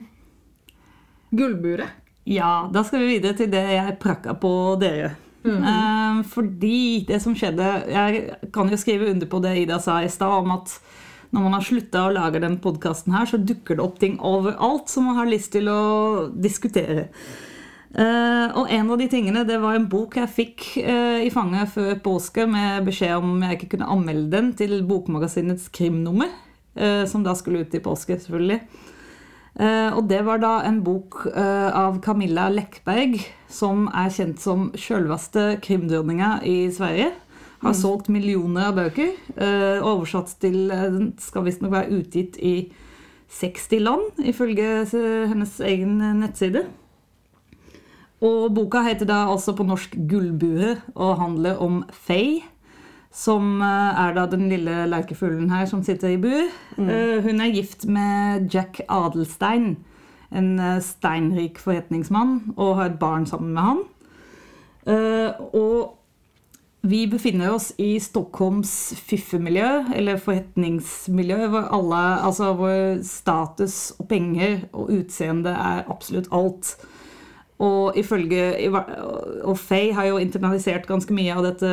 [1.31, 1.97] gullburet.
[2.27, 5.15] Ja, da skal vi videre til det jeg prakka på dere.
[5.41, 10.09] Eh, fordi det som skjedde Jeg kan jo skrive under på det Ida sa i
[10.09, 10.75] stad, om at
[11.31, 14.91] når man har slutta å lage den podkasten her, så dukker det opp ting overalt
[14.91, 17.07] som man har lyst til å diskutere.
[17.91, 21.73] Eh, og en av de tingene, det var en bok jeg fikk uh, i fanget
[21.73, 26.31] før påske med beskjed om jeg ikke kunne anmelde den til Bokmagasinets krimnummer,
[26.79, 28.61] uh, som da skulle ut i påske, selvfølgelig.
[29.61, 33.17] Og det var da en bok av Camilla Lekberg,
[33.51, 37.09] som er kjent som sjølveste krimdronninga i Sverige.
[37.59, 39.11] Har solgt millioner av bøker.
[39.83, 42.71] oversatt til Den skal visstnok være utgitt i
[43.27, 46.63] 60 land, ifølge hennes egen nettside.
[48.21, 52.41] Og boka heter da altså på norsk 'Gullburet' og handler om Faye.
[53.11, 56.47] Som eh, er da den lille lerkefuglen her som sitter i bur.
[56.77, 57.23] Mm.
[57.23, 59.77] Hun er gift med Jack Adelstein,
[60.31, 63.81] en eh, steinrik forretningsmann, og har et barn sammen med han.
[64.87, 65.97] Eh, Og
[66.81, 74.63] vi befinner oss i Stockholms fiffemiljø, eller forretningsmiljø, hvor alle, altså hvor status og penger
[74.73, 76.73] og utseende er absolutt alt.
[77.61, 78.71] Og ifølge
[79.43, 81.69] Og Faye har jo internalisert ganske mye av dette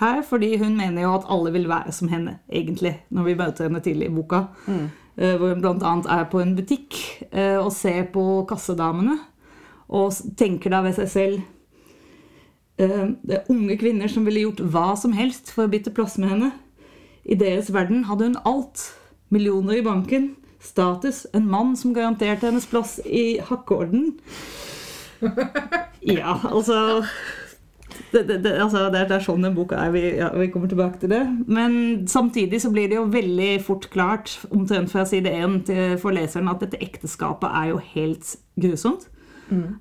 [0.00, 3.68] her, fordi hun mener jo at alle vil være som henne, egentlig, når vi møter
[3.68, 4.42] henne tidlig i boka.
[4.66, 4.86] Mm.
[5.16, 5.94] Hvor hun bl.a.
[6.18, 6.98] er på en butikk
[7.30, 9.16] eh, og ser på kassedamene,
[9.88, 11.36] og tenker da ved seg selv
[12.82, 16.18] eh, Det er unge kvinner som ville gjort hva som helst for å bytte plass
[16.20, 16.50] med henne.
[17.24, 18.90] I deres verden hadde hun alt.
[19.32, 24.12] Millioner i banken, status, en mann som garanterte hennes plass i hakkeorden.
[26.16, 27.02] Ja, altså
[28.12, 29.90] det, det, det, altså, det, er- sånn den boka er.
[29.94, 31.22] Vi, ja, vi kommer tilbake til det.
[31.48, 36.14] Men samtidig så blir det jo veldig fort klart, omtrent fra side 1 til for
[36.14, 39.08] leseren, at dette ekteskapet er jo helt grusomt.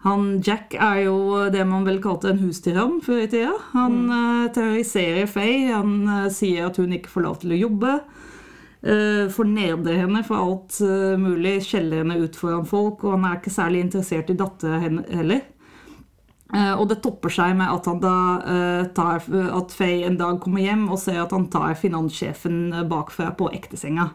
[0.03, 1.15] Han Jack er jo
[1.49, 3.55] det man vel kalte en hustyrann før i tida.
[3.73, 5.71] Han eh, terroriserer Faye.
[5.73, 7.95] Han uh, sier at hun ikke får lov til å jobbe.
[8.85, 11.57] Uh, fornedrer henne for alt eh, mulig.
[11.65, 13.03] skjelle henne ut foran folk.
[13.03, 15.41] Og han er ikke særlig interessert i dattera heller.
[16.53, 19.23] Eh, og det topper seg med at han da eh, tar
[19.57, 23.49] At Faye en dag kommer hjem og ser at han tar finanssjefen eh, bakfra på
[23.57, 24.11] ektesenga.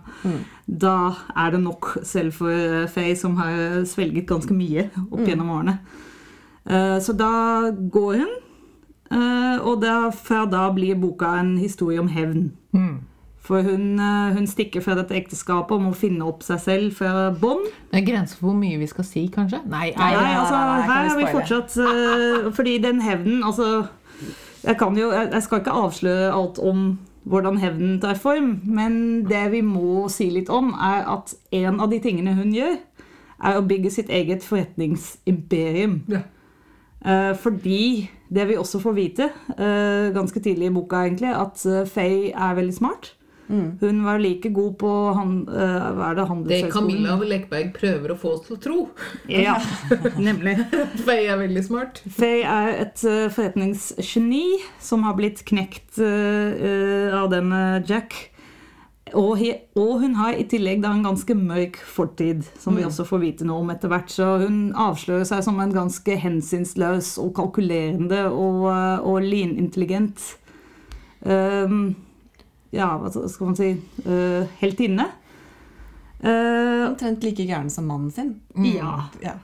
[0.65, 0.95] Da
[1.35, 5.81] er det nok, selv for eh, Faye, som har svelget ganske mye opp gjennom årene.
[6.71, 7.33] Eh, så da
[7.75, 8.33] går hun,
[9.11, 12.53] eh, og da, fra da blir boka en historie om hevn.
[13.51, 17.33] For hun, eh, hun stikker fra dette ekteskapet og må finne opp seg selv fra
[17.35, 17.65] bånn.
[17.91, 19.59] Det er grenser for hvor mye vi skal si, kanskje?
[19.65, 23.03] Nei, Nei, Nei, nei, altså, nei, nei, her vi har vi fortsatt uh, Fordi den
[23.03, 23.89] hevnen Altså,
[24.63, 26.85] jeg kan jo Jeg jeg skal ikke avsløre alt om
[27.31, 28.95] hvordan hevnen tar form, men
[29.29, 32.79] det vi må si litt om, er at en av de tingene hun gjør,
[33.45, 35.99] er å bygge sitt eget forretningsimperium.
[36.09, 36.23] Ja.
[37.05, 41.61] Uh, fordi det vi også får vite, uh, ganske tidlig i boka egentlig, at
[41.93, 43.13] Faye er veldig smart.
[43.81, 46.73] Hun var like god på han, eh, hva er det, Det handelshøyskolen.
[46.75, 48.79] Camilla Lekberg prøver å få oss til å tro.
[49.31, 49.57] Ja,
[50.29, 50.57] nemlig.
[51.03, 52.03] Faye er veldig smart.
[52.15, 54.45] Faye er et uh, forretningsgeni
[54.81, 58.17] som har blitt knekt eh, eh, av den eh, Jack.
[59.17, 63.07] Og, he, og hun har i tillegg da en ganske mørk fortid, som vi også
[63.09, 64.13] får vite noe om etter hvert.
[64.13, 70.23] Så hun avslører seg som en ganske hensynsløs og kalkulerende og, eh, og linintelligent
[71.27, 71.97] um,
[72.73, 73.73] Ja, hva skal man si
[74.07, 75.09] uh, Heltinne.
[76.21, 78.35] Uh, Omtrent like gæren som mannen sin.
[78.57, 79.09] ja.
[79.23, 79.39] Ja.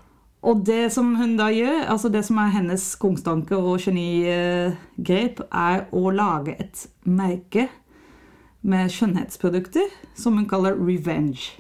[0.46, 5.86] Og det som hun da gjør, altså det som er hennes kongstanke og genigrep, er
[5.90, 7.66] å lage et merke
[8.62, 11.56] med skjønnhetsprodukter som hun kaller Revenge.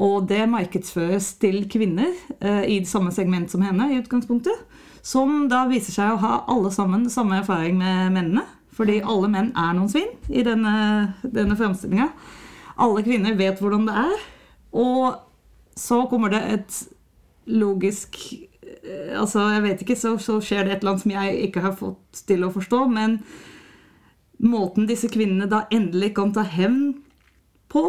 [0.00, 2.10] Og det markedsføres til kvinner
[2.40, 4.64] eh, i samme segment som henne, i utgangspunktet.
[5.02, 8.46] Som da viser seg å ha alle sammen samme erfaring med mennene.
[8.80, 10.72] Fordi alle menn er noen svin i denne,
[11.20, 12.06] denne framstillinga.
[12.80, 14.22] Alle kvinner vet hvordan det er.
[14.72, 15.18] Og
[15.76, 16.78] så kommer det et
[17.50, 21.38] logisk eh, Altså, jeg vet ikke, så, så skjer det et eller annet som jeg
[21.48, 23.18] ikke har fått til å forstå, men
[24.40, 26.94] måten disse kvinnene da endelig kan ta hevn
[27.68, 27.84] på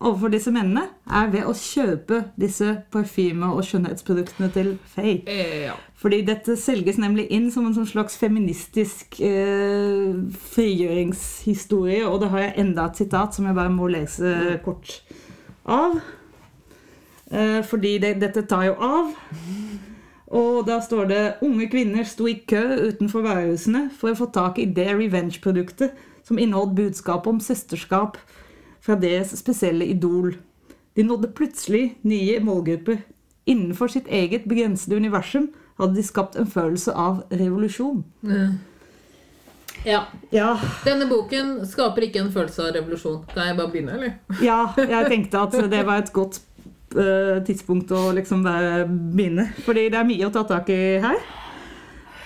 [0.00, 5.22] overfor disse mennene, er ved å kjøpe disse parfyme- og skjønnhetsproduktene til Faye.
[5.26, 5.76] Eh, ja.
[5.96, 10.12] Fordi dette selges nemlig inn som en sånn slags feministisk eh,
[10.52, 15.00] frigjøringshistorie, og det har jeg enda et sitat som jeg bare må lese kort
[15.64, 15.98] av.
[17.30, 19.14] Eh, fordi det, dette tar jo av.
[20.36, 24.58] Og da står det unge kvinner sto i kø utenfor værhusene for å få tak
[24.58, 25.94] i det Revenge-produktet
[26.26, 28.18] som inneholdt budskapet om søsterskap
[28.86, 30.36] fra deres spesielle idol.
[30.96, 33.02] De nådde plutselig nye målgrupper.
[33.46, 38.04] Innenfor sitt eget begrensede universum hadde de skapt en følelse av revolusjon.
[39.84, 40.00] ja.
[40.32, 43.20] Ja, Denne boken skaper ikke en følelse av revolusjon.
[43.34, 44.16] Kan jeg bare begynne, eller?
[44.42, 46.40] ja jeg tenkte at det var et godt
[46.96, 49.50] eh, tidspunkt å liksom begynne.
[49.66, 51.20] Fordi det er mye å ta tak i her.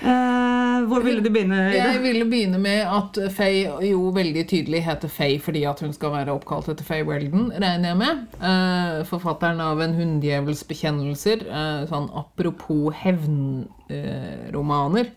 [0.01, 1.59] Eh, hvor ville du begynne?
[1.71, 1.91] Ida?
[1.93, 6.15] Jeg ville begynne med at Faye jo veldig tydelig heter Faye fordi at hun skal
[6.15, 8.23] være oppkalt etter Faye Weldon, regner jeg med.
[8.41, 11.45] Eh, forfatteren av En hunddjevels bekjennelser.
[11.47, 15.11] eh, sånn apropos hevnromaner.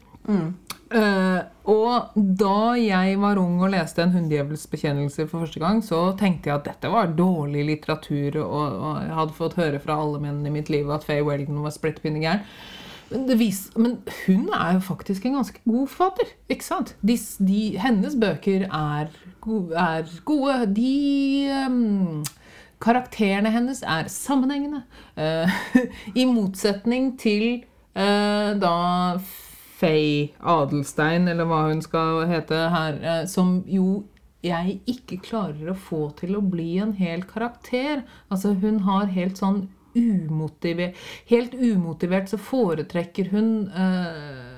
[0.93, 6.11] Eh, og da jeg var ung og leste En hunddjevels bekjennelser for første gang, så
[6.19, 10.19] tenkte jeg at dette var dårlig litteratur, og, og jeg hadde fått høre fra alle
[10.21, 12.43] menn i mitt liv at Faye Weldon var splitter gæren.
[13.09, 16.31] Men, det vis, men hun er jo faktisk en ganske god forfatter.
[16.49, 16.95] Ikke sant?
[17.01, 19.11] De, de, hennes bøker er,
[19.43, 20.57] go, er gode.
[20.75, 20.93] De
[21.67, 22.23] um,
[22.83, 24.83] Karakterene hennes er sammenhengende.
[25.15, 25.51] Uh,
[26.19, 27.63] I motsetning til
[27.95, 28.73] uh, da
[29.79, 34.03] Faye Adelstein, eller hva hun skal hete her, uh, som jo
[34.43, 38.03] jeg ikke klarer å få til å bli en hel karakter.
[38.27, 39.61] Altså, hun har helt sånn
[39.95, 44.51] umotivert Helt umotivert så foretrekker hun uh,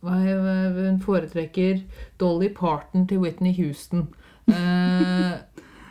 [0.00, 1.82] Hun foretrekker
[2.20, 4.08] Dolly Parton til Whitney Houston.
[4.48, 5.36] Uh,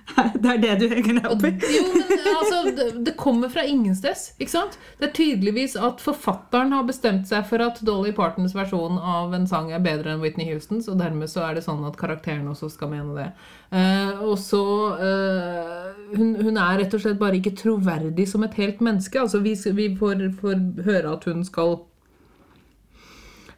[0.41, 1.51] Det er det du henger deg opp i?
[1.75, 4.33] jo, men altså, det, det kommer fra ingensteds.
[4.39, 4.77] ikke sant?
[4.99, 9.47] Det er tydeligvis at forfatteren har bestemt seg for at Dolly Partons versjon av en
[9.49, 12.71] sang er bedre enn Whitney Houstons, og dermed så er det sånn at karakteren også
[12.73, 13.29] skal mene det.
[13.69, 14.63] Uh, og så
[14.97, 19.19] eh, hun, hun er rett og slett bare ikke troverdig som et helt menneske.
[19.21, 21.77] Altså, vi, vi får, får høre at hun skal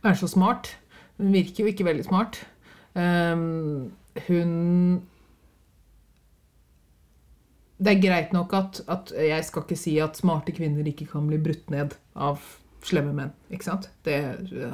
[0.03, 0.73] være så smart.
[1.17, 2.41] Hun virker jo ikke veldig smart.
[2.95, 3.91] Um,
[4.27, 4.51] hun
[7.81, 11.25] det er greit nok at, at jeg skal ikke si at smarte kvinner ikke kan
[11.29, 12.43] bli brutt ned av
[12.85, 13.31] slemme menn.
[13.49, 13.87] Ikke sant?
[14.05, 14.19] Det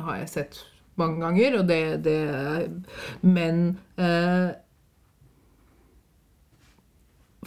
[0.04, 0.60] har jeg sett
[1.00, 2.18] mange ganger, og det, det
[3.22, 4.50] Men eh,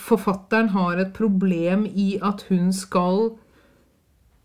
[0.00, 3.36] Forfatteren har et problem i at hun skal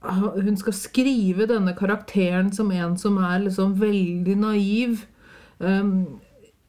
[0.05, 4.99] Hun skal skrive denne karakteren som en som er liksom veldig naiv,
[5.57, 6.19] um,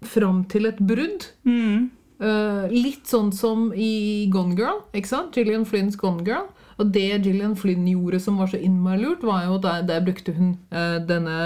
[0.00, 1.26] fram til et brudd.
[1.44, 1.90] Mm.
[2.16, 4.80] Uh, litt sånn som i Gone Girl.
[4.96, 5.36] ikke sant?
[5.36, 6.48] Gillian Flynns Gone Girl.
[6.80, 10.04] Og det Gillian Flynn gjorde som var så innmari lurt, var jo at der, der
[10.04, 11.36] brukte hun uh, denne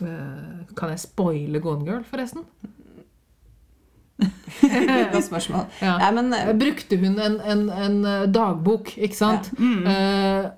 [0.00, 2.44] uh, Kan jeg spoile Gone Girl, forresten?
[5.14, 5.64] Godt spørsmål.
[5.82, 5.96] Ja.
[6.02, 9.50] Nei, men Eh, Brukte hun en, en, en eh, dagbok, ikke sant?
[9.60, 10.50] Eh,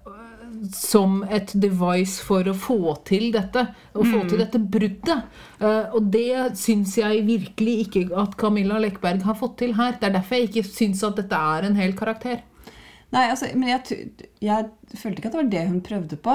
[0.72, 3.66] som et device for å få til dette.
[3.92, 5.26] Å få til dette bruddet.
[5.61, 9.98] Eh, og det syns jeg virkelig ikke at Camilla Lekberg har fått til her.
[10.00, 12.40] Det er derfor jeg ikke syns at dette er en hel karakter.
[13.14, 13.98] Nei, altså, men jeg,
[14.42, 16.34] jeg følte ikke at det var det hun prøvde på.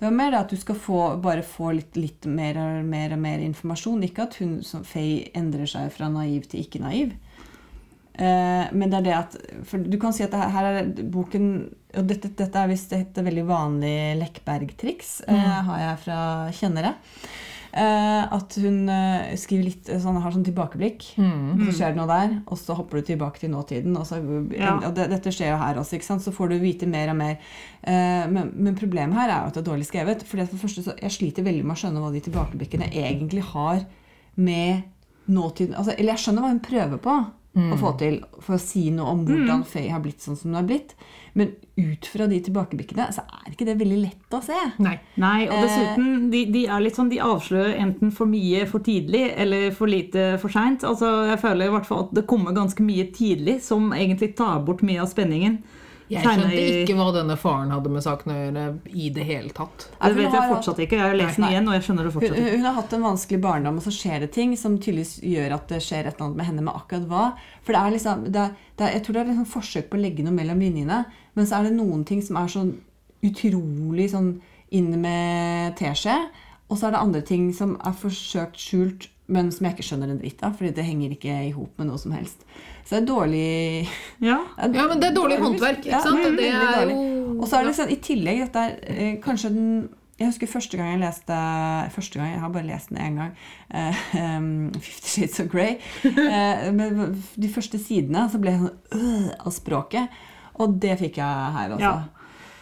[0.00, 3.14] Det var mer det at du skal få, bare få litt, litt mer, og mer
[3.20, 4.02] mer informasjon.
[4.08, 7.14] Ikke at hun som Faye endrer seg fra naiv til ikke naiv.
[8.18, 9.34] Eh, men det er det at
[9.70, 11.44] For du kan si at det her, her er boken
[11.94, 16.18] Og dette, dette er visst et veldig vanlig Lekberg-triks, eh, har jeg fra
[16.50, 16.96] kjennere.
[17.72, 21.04] Eh, at hun eh, skriver litt sånn, har sånn tilbakeblikk.
[21.20, 21.66] Mm.
[21.66, 23.96] så skjer det noe der, og så hopper du tilbake til nåtiden.
[24.00, 24.20] Og, så,
[24.56, 24.78] Ja.
[24.88, 26.24] og det, dette skjer jo her også, ikke sant?
[26.24, 27.36] så får du vite mer og mer.
[27.82, 30.24] Eh, men, men problemet her er jo at det er dårlig skrevet.
[30.24, 33.42] For for det første så, Jeg sliter veldig med å skjønne hva de tilbakeblikkene egentlig
[33.52, 33.84] har
[34.36, 34.82] med
[35.28, 37.14] nåtiden altså, Eller jeg skjønner hva hun prøver på
[37.58, 40.58] å få til for å si noe om hvordan Faye har blitt sånn som hun
[40.60, 40.94] har blitt.
[41.34, 44.58] Men ut fra de tilbakeblikkene så er ikke det veldig lett å se.
[44.82, 44.96] Nei.
[45.16, 45.62] Nei, og Eh.
[45.66, 49.86] dessuten, de, de er litt sånn, de avslører enten for mye for tidlig eller for
[49.86, 50.82] lite for seint.
[50.88, 54.64] Altså, jeg føler i hvert fall at det kommer ganske mye tidlig som egentlig tar
[54.66, 55.60] bort mye av spenningen.
[56.08, 59.88] Jeg skjønte ikke hva denne faren hadde med saken å gjøre i det hele tatt.
[60.00, 60.96] Det vet jeg fortsatt ikke.
[60.96, 62.54] Jeg har lest den igjen, og jeg skjønner det Hun, fortsatt ikke.
[62.54, 65.68] hun har hatt en vanskelig barndom, og så skjer det ting som tydeligvis gjør at
[65.74, 67.24] det skjer et eller annet med henne med akkurat hva.
[67.66, 70.00] For det er liksom, det er, det er, Jeg tror det er liksom forsøk på
[70.00, 71.02] å legge noe mellom linjene,
[71.36, 72.64] men så er det noen ting som er så
[73.28, 74.32] utrolig sånn
[74.74, 76.16] inn med teskje.
[76.68, 80.12] Og så er det andre ting som er forsøkt skjult, men som jeg ikke skjønner
[80.12, 80.56] en dritt av.
[80.56, 82.44] fordi det henger ikke i hop med noe som helst.
[82.88, 83.88] Så det er dårlig
[84.24, 84.38] Ja.
[84.78, 86.24] Ja, men det er dårlig håndverk, ikke sant?
[86.24, 86.96] Ja, mm, det er dårlig.
[86.96, 89.70] jo Og så er det liksom, i tillegg dette er eh, kanskje den
[90.18, 91.38] Jeg husker første gang jeg leste
[91.94, 93.36] Første gang, jeg har bare lest den én gang.
[93.68, 95.76] Uh, um, Fifty Shades of Grey.
[96.04, 100.08] Uh, men de første sidene så ble jeg sånn øh, av språket.
[100.58, 101.84] Og det fikk jeg her også.
[101.84, 101.96] Ja.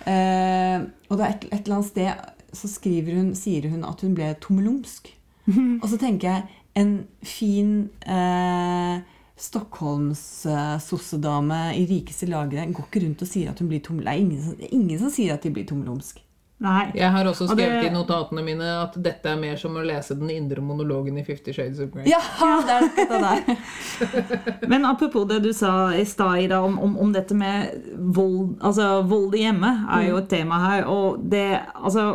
[0.06, 4.02] Uh, og det er et, et eller annet sted så skriver hun, sier hun at
[4.02, 5.12] hun ble tommelumsk.
[5.54, 6.42] Og så tenker jeg
[6.76, 8.96] en fin eh,
[9.36, 13.98] Stockholms-sossedame i rikeste laget går ikke rundt og sier at hun blir tom...
[14.00, 16.25] Det er ingen, ingen som sier at de blir tommelumsk.
[16.58, 16.86] Nei.
[16.96, 19.82] Jeg har også Og det- skrevet i notatene mine at dette er mer som å
[19.84, 22.06] lese den indre monologen i Fifty Shades of Grey.
[22.08, 22.16] Ja,
[22.64, 24.62] det er dette der.
[24.72, 29.02] Men apropos det du sa i stad, Ida, om, om, om dette med vold Altså,
[29.04, 30.86] vold i hjemmet er jo et tema her.
[30.88, 32.06] Og det Altså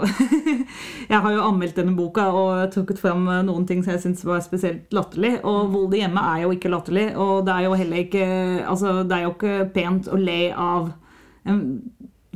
[1.12, 4.42] Jeg har jo anmeldt denne boka og trukket fram noen ting som jeg syns var
[4.42, 5.36] spesielt latterlig.
[5.46, 7.12] Og vold i hjemmet er jo ikke latterlig.
[7.16, 8.26] Og det er jo heller ikke
[8.66, 10.94] Altså, det er jo ikke pent å le av
[11.46, 11.62] en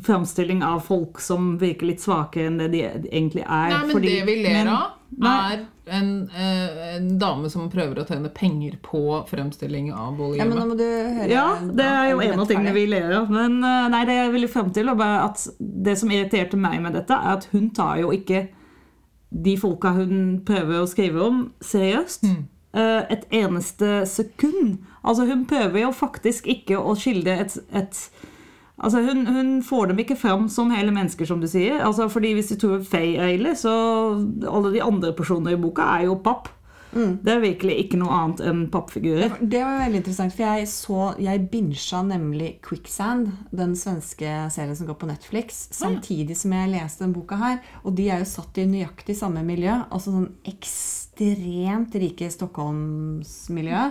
[0.06, 3.70] framstilling av folk som virker litt svakere enn det de egentlig er.
[3.74, 4.92] Nei, men fordi- det vi ler av,
[5.26, 10.38] er en, eh, en dame som prøver å tjene penger på fremstilling av vold i
[10.40, 10.72] Ja, men nå hjemmet.
[10.72, 10.84] må du
[11.20, 13.30] høre Ja, det er jo en av tingene vi ler av.
[13.30, 17.12] Men eh, nei, det jeg ville frem til, at det som irriterte meg med dette,
[17.12, 18.48] er at hun tar jo ikke
[19.32, 22.24] de folka hun prøver å skrive om, seriøst.
[22.24, 22.44] Mm.
[22.74, 24.80] eh, Et eneste sekund.
[25.04, 28.10] Altså, hun prøver jo faktisk ikke å skildre et, et
[28.76, 31.80] Altså, hun, hun får dem ikke fram som hele mennesker, som du sier.
[31.86, 33.72] Altså, fordi Hvis du tror Faye er ille, så
[34.50, 36.52] alle de andre personene i boka er jo papp.
[36.96, 39.34] Det er virkelig ikke noe annet enn pappfigurer.
[39.42, 44.88] Det var veldig interessant, for jeg så Jeg binsja nemlig Quicksand, den svenske serien som
[44.88, 47.60] går på Netflix, samtidig som jeg leste den boka her.
[47.84, 49.76] Og de er jo satt i nøyaktig samme miljø.
[49.90, 53.84] Altså sånn ekstremt rike Stockholmsmiljø.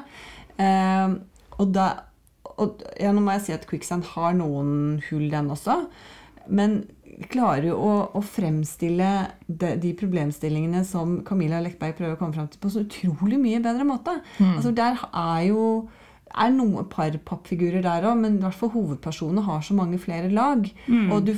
[0.64, 1.16] Eh,
[1.60, 1.88] og da
[2.60, 5.80] og, ja, Nå må jeg si at Quicksand har noen hull, den også.
[6.48, 6.82] Men
[7.30, 9.10] klarer jo å, å fremstille
[9.46, 13.62] de, de problemstillingene som Camilla Lekberg prøver å komme fram til, på så utrolig mye
[13.64, 14.16] bedre måte.
[14.56, 15.66] Altså Der er jo
[16.34, 20.32] er noen par pappfigurer der òg, men i hvert fall hovedpersonene har så mange flere
[20.34, 20.66] lag.
[21.14, 21.36] Og du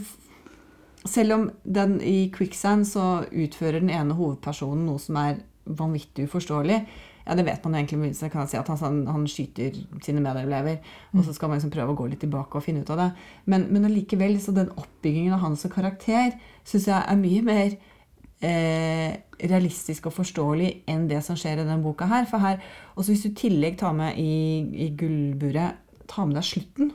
[1.07, 6.81] selv om den i Quicksand så utfører den ene hovedpersonen noe som er vanvittig uforståelig.
[7.27, 9.75] Ja, det vet man jo egentlig, så kan jeg si at han, han, han skyter
[10.05, 10.79] sine medelever.
[11.11, 13.09] Og så skal man liksom prøve å gå litt tilbake og finne ut av det.
[13.51, 16.37] Men, men allikevel, så den oppbyggingen av han som karakter
[16.67, 17.75] syns jeg er mye mer
[18.47, 22.29] eh, realistisk og forståelig enn det som skjer i denne boka her.
[22.31, 22.63] For her,
[22.95, 26.93] også Hvis du i tillegg tar med i, i gullburet Ta med deg slutten,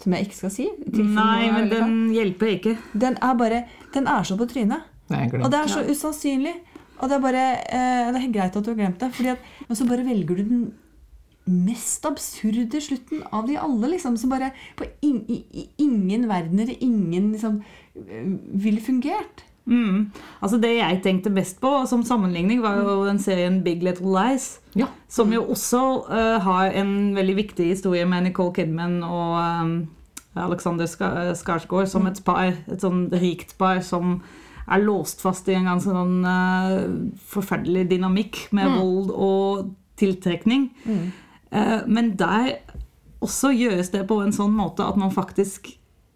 [0.00, 0.64] som jeg ikke skal si.
[0.96, 2.78] Nei, men den hjelper ikke.
[2.96, 3.58] Den er bare
[3.92, 4.86] Den er så på trynet.
[5.12, 6.54] Nei, Og det er så usannsynlig.
[7.00, 9.12] Og det er bare eh, Det er greit at du har glemt det.
[9.14, 10.64] Fordi at, men så bare velger du den
[11.44, 14.16] mest absurde slutten av de alle, liksom.
[14.20, 17.62] Som bare på in, i, ingen verdener, ingen liksom
[17.96, 18.30] eh,
[18.64, 19.44] ville fungert.
[19.66, 20.12] Mm.
[20.44, 24.58] Altså Det jeg tenkte mest på som sammenligning, var jo den serien Big Little Lies.
[24.76, 24.90] Ja.
[25.08, 29.74] Som jo også uh, har en veldig viktig historie med Nicole Kidman og um,
[30.36, 30.86] Alexander
[31.34, 32.52] Skarsgård som et par.
[32.68, 34.20] Et sånn rikt par som
[34.64, 40.70] er låst fast i en ganske sånn uh, forferdelig dynamikk med vold og tiltrekning.
[41.54, 42.56] Eh, men der
[43.24, 45.70] også gjøres det på en sånn måte at man faktisk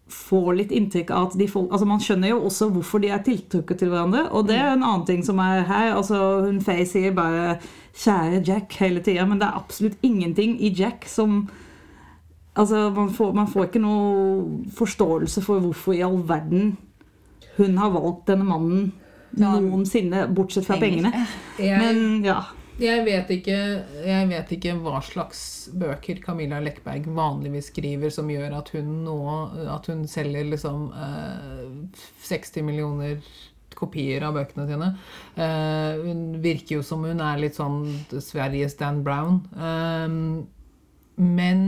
[0.09, 3.21] får litt inntrykk av at de folk Altså Man skjønner jo også hvorfor de er
[3.25, 4.25] tiltrukket til hverandre.
[4.33, 5.93] Og det er en annen ting som er her.
[5.93, 7.59] altså Hun Faye sier bare
[7.93, 11.49] 'kjære Jack' hele tida, men det er absolutt ingenting i Jack som
[12.55, 16.77] Altså man får, man får ikke noe forståelse for hvorfor i all verden
[17.59, 18.89] hun har valgt denne mannen
[19.37, 21.11] noensinne, bortsett fra pengene.
[21.59, 22.39] Men ja.
[22.81, 23.59] jeg, vet ikke,
[24.05, 25.43] jeg vet ikke hva slags
[25.77, 29.19] bøker Camilla Lekberg vanligvis skriver som gjør at hun nå
[29.69, 31.69] At hun selger liksom eh,
[32.25, 33.21] 60 millioner
[33.79, 34.87] kopier av bøkene sine.
[35.39, 39.43] Eh, hun virker jo som hun er litt sånn Sveriges Dan Brown.
[39.55, 40.07] Eh,
[41.19, 41.61] men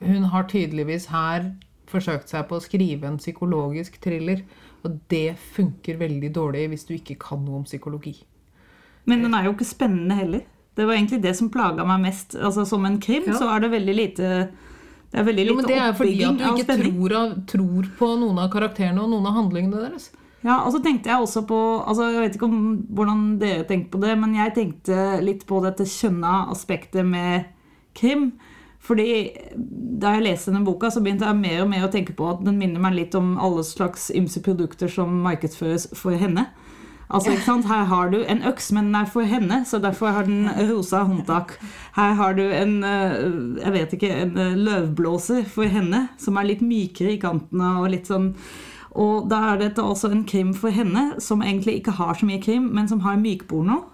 [0.00, 1.52] hun har tydeligvis her
[1.90, 4.44] forsøkt seg på å skrive en psykologisk thriller.
[4.84, 8.14] Og det funker veldig dårlig hvis du ikke kan noe om psykologi.
[9.08, 10.44] Men den er jo ikke spennende heller.
[10.76, 12.36] Det var egentlig det som plaga meg mest.
[12.38, 13.34] Altså Som en krim Ja.
[13.36, 14.48] så er det veldig lite
[15.10, 18.08] Det er veldig Jo, men Det er fordi at du ikke tror, av, tror på
[18.20, 20.10] noen av karakterene og noen av handlingene deres.
[20.44, 23.90] Ja, og så tenkte jeg også på altså Jeg vet ikke om hvordan dere tenkte
[23.90, 27.44] på det, men jeg tenkte litt på dette kjønna aspektet med
[27.94, 28.32] krim.
[28.90, 29.30] Fordi
[30.02, 32.42] da jeg leste denne boka, så begynte jeg mer og mer å tenke på at
[32.42, 36.48] den minner meg litt om alle slags ymse produkter som markedsføres for henne.
[37.10, 37.66] Altså, ikke sant?
[37.66, 41.02] Her har du en øks, men den er for henne, så derfor har den rosa
[41.06, 41.56] håndtak.
[41.96, 43.16] Her har du en eh,
[43.64, 47.72] jeg vet ikke, en eh, løvblåser for henne, som er litt mykere i kantene.
[47.82, 48.34] og litt sånn
[48.90, 52.40] og da er dette også en krim for henne, som egentlig ikke har så mye
[52.42, 53.84] krim, men som har mykporno.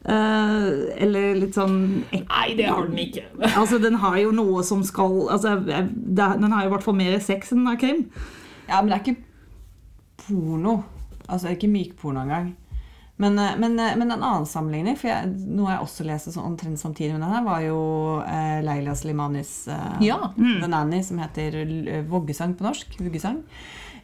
[0.00, 0.68] Eh,
[1.04, 3.24] eller litt sånn ek- Nei, det har den ikke.
[3.60, 7.18] Altså, den har jo noe som skal altså, Den har jo i hvert fall mer
[7.20, 8.06] sex enn den krim.
[8.68, 9.20] Ja, men det er ikke
[10.24, 10.78] porno.
[11.28, 12.54] Altså det er ikke mykporno engang.
[13.20, 16.46] Men, eh, men, eh, men en annen sammenligning, for jeg, noe jeg også leste sånn
[16.54, 17.76] omtrent samtidig med denne, var jo
[18.24, 20.32] eh, Leila Slimanis eh, Ja.
[20.38, 21.60] The Nanny, som heter
[22.08, 22.96] Voggesang på norsk.
[23.04, 23.42] Vuggesang.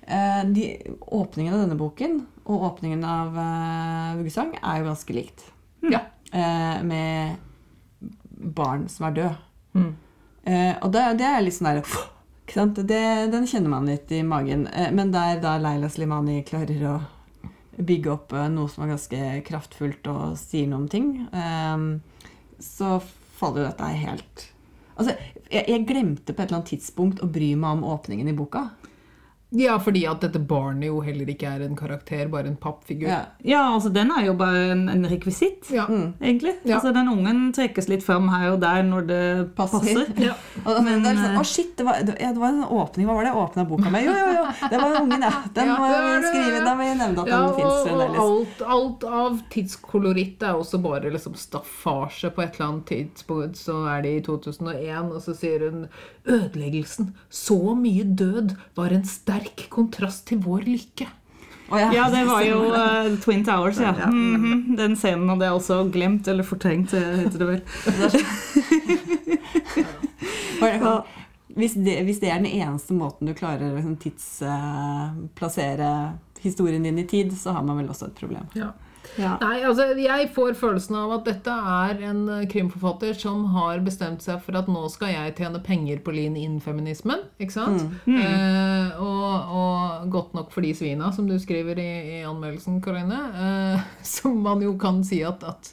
[0.06, 0.66] Eh, de,
[1.08, 5.46] åpningen av denne boken og åpningen av eh, Vuggesang er jo ganske likt.
[5.84, 6.00] Ja.
[6.32, 7.36] Eh, med
[8.36, 9.36] barn som er døde.
[9.76, 9.90] Mm.
[10.46, 12.80] Eh, og det, det er litt sånn der ikke sant?
[12.88, 13.02] Det,
[13.32, 14.66] Den kjenner man litt i magen.
[14.70, 16.96] Eh, men der da Leila Slimani klarer å
[17.76, 22.98] bygge opp eh, noe som er ganske kraftfullt og sier noe om ting, eh, så
[23.36, 24.52] faller jo dette helt
[24.96, 25.12] Altså,
[25.52, 28.62] jeg, jeg glemte på et eller annet tidspunkt å bry meg om åpningen i boka.
[29.56, 33.08] Ja, fordi at dette barnet jo heller ikke er en karakter, bare en pappfigur.
[33.08, 33.20] Ja.
[33.46, 35.86] Ja, altså den er jo bare en, en rekvisitt, Ja.
[36.20, 36.56] egentlig.
[36.66, 36.76] Ja.
[36.76, 39.20] Altså Den ungen trekkes litt fram her og der når det
[39.56, 39.78] Passer.
[39.80, 40.10] passer.
[40.20, 40.34] Ja.
[40.66, 42.64] Og, men, det er liksom, eh, Å, shit, det var, det, ja, det var en
[42.64, 43.06] åpning.
[43.08, 44.04] Hva var det jeg åpna boka med?
[44.06, 44.44] Jo, jo, jo!
[44.72, 45.32] Det var ungen, ja.
[45.56, 46.64] Den Ja, må det vi skrive.
[46.66, 48.20] Da vi nevne at Ja, den fins fremdeles.
[48.26, 52.32] alt, alt av tidskoloritt er også bare liksom staffasje.
[52.36, 55.86] På et eller annet tidspunkt så er det i 2001, og så sier hun
[56.26, 61.06] Ødeleggelsen, så mye død, var en sterk kontrast til vår lykke.
[61.68, 63.92] Oh, Ja, det var jo eh, Twin Towers, ja.
[64.06, 64.76] Mm -hmm.
[64.76, 67.62] Den scenen hadde jeg også glemt, eller fortrengt, eh, heter det vel.
[71.56, 76.98] Hvis det, hvis det er den eneste måten du klarer å liksom, tidsplassere historien din
[76.98, 78.42] i tid, så har man vel også et problem.
[78.54, 78.66] Ja.
[79.16, 84.24] Nei, altså Jeg får følelsen av at dette er en eh, krimforfatter som har bestemt
[84.24, 87.26] seg for at nå skal jeg tjene penger på lean in-feminismen.
[87.42, 87.86] Ikke sant?
[88.06, 93.22] Eh, og, og godt nok for de svina, som du skriver i, i anmeldelsen, Karoline.
[93.46, 93.86] Eh,
[94.16, 95.72] som man jo kan si at, at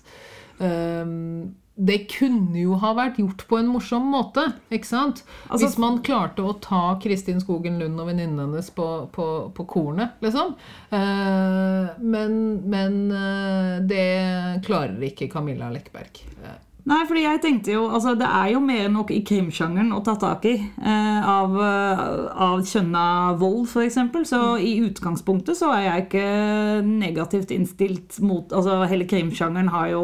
[0.64, 4.44] ehm, det kunne jo ha vært gjort på en morsom måte.
[4.72, 5.24] ikke sant?
[5.50, 9.66] Altså- Hvis man klarte å ta Kristin Skogen Lund og venninnen hennes på, på, på
[9.66, 10.54] kornet, liksom.
[10.92, 16.22] Eh, men men eh, det klarer ikke Camilla Lekberg.
[16.44, 20.02] Eh, Nei, fordi jeg tenkte jo altså Det er jo mer nok i krimsjangeren å
[20.04, 20.58] ta tak i.
[20.84, 22.02] Eh, av, eh,
[22.44, 23.96] av kjønna vold, f.eks.
[24.28, 30.04] Så i utgangspunktet så er jeg ikke negativt innstilt mot altså Hele krimsjangeren har jo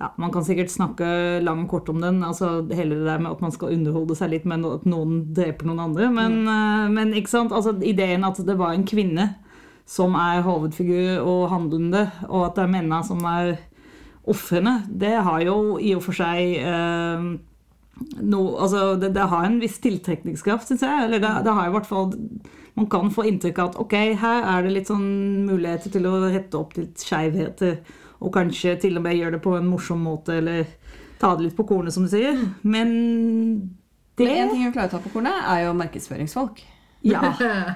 [0.00, 1.06] ja, Man kan sikkert snakke
[1.44, 2.22] lang og kort om den.
[2.24, 5.68] altså Hele det der med at man skal underholde seg litt med at noen dreper
[5.68, 6.10] noen andre.
[6.10, 6.94] Men, mm.
[6.96, 9.34] men ikke sant, altså ideen at det var en kvinne
[9.86, 13.56] som er hovedfigur og handlende, og at det er mennene som er
[14.24, 17.26] ofrene, det har jo i og for seg eh,
[18.24, 21.06] no, Altså, det, det har en viss tiltrekningskraft, syns jeg.
[21.06, 22.14] Eller det, det har i hvert fall
[22.74, 26.16] Man kan få inntrykk av at ok, her er det litt sånn muligheter til å
[26.24, 27.76] rette opp litt skeivheter,
[28.24, 30.64] og kanskje til og med gjøre det på en morsom måte, eller
[31.20, 32.38] ta det litt på kornet, som du sier.
[32.62, 32.94] Men
[34.16, 36.62] det Men en ting hun klarer å ta på kornet, er jo markedsføringsfolk.
[37.04, 37.20] Ja.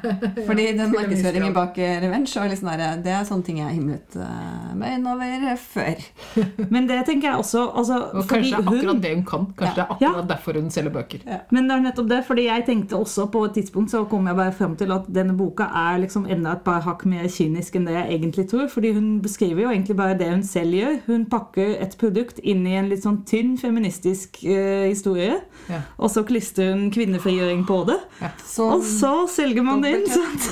[0.48, 4.16] Fordi den markedsføringen bak eh, Revenge litt sånn der, det er sånne ting jeg himlet
[4.16, 6.00] uh, meg innover eh, før.
[6.72, 9.24] Men det tenker jeg også altså, og fordi kanskje det er hun- akkurat det hun
[9.28, 9.44] kan.
[9.58, 10.08] Kanskje det er Ja.
[10.14, 11.26] akkurat derfor hun selger bøker.
[11.52, 14.36] Men det er nettopp det, fordi jeg tenkte også på et tidspunkt så kom jeg
[14.40, 17.88] bare frem til at denne boka er liksom enda et par hakk mer kynisk enn
[17.90, 18.66] det jeg egentlig tror.
[18.72, 20.96] Fordi hun beskriver jo egentlig bare det hun selv gjør.
[21.06, 25.36] Hun pakker et produkt inn i en litt sånn tynn feministisk uh, historie.
[25.68, 25.82] Ja.
[25.98, 27.98] Og så klistrer hun kvinnefrigjøring på det.
[28.48, 30.06] Så, Og så selger man det inn.
[30.10, 30.50] Sant?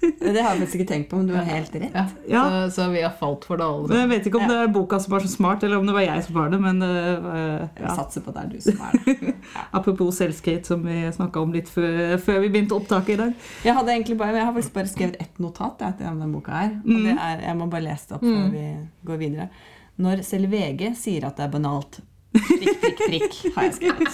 [0.00, 1.94] det har jeg faktisk ikke tenkt på, men du har helt rett.
[1.94, 2.04] Ja.
[2.30, 2.42] Ja.
[2.48, 3.88] Så, så vi har falt for det alle.
[3.90, 5.94] Men Jeg vet ikke om det er boka som var så smart, eller om det
[5.96, 6.60] var jeg som var det.
[6.62, 7.94] Men uh, Jeg ja.
[7.98, 9.34] satser på at det er du som er det.
[9.78, 13.48] apropos selvskate, som vi snakka om litt før, før vi begynte opptaket i dag.
[13.66, 16.54] Jeg, hadde egentlig bare, jeg har faktisk bare skrevet ett notat jeg, til denne boka
[16.60, 16.76] her.
[16.84, 18.68] Og det er, jeg må bare lese det opp før vi
[19.10, 19.50] går videre.
[19.98, 21.98] Når selv VG sier at det er banalt
[22.32, 24.08] Prikk, prikk, prikk, har jeg skrevet.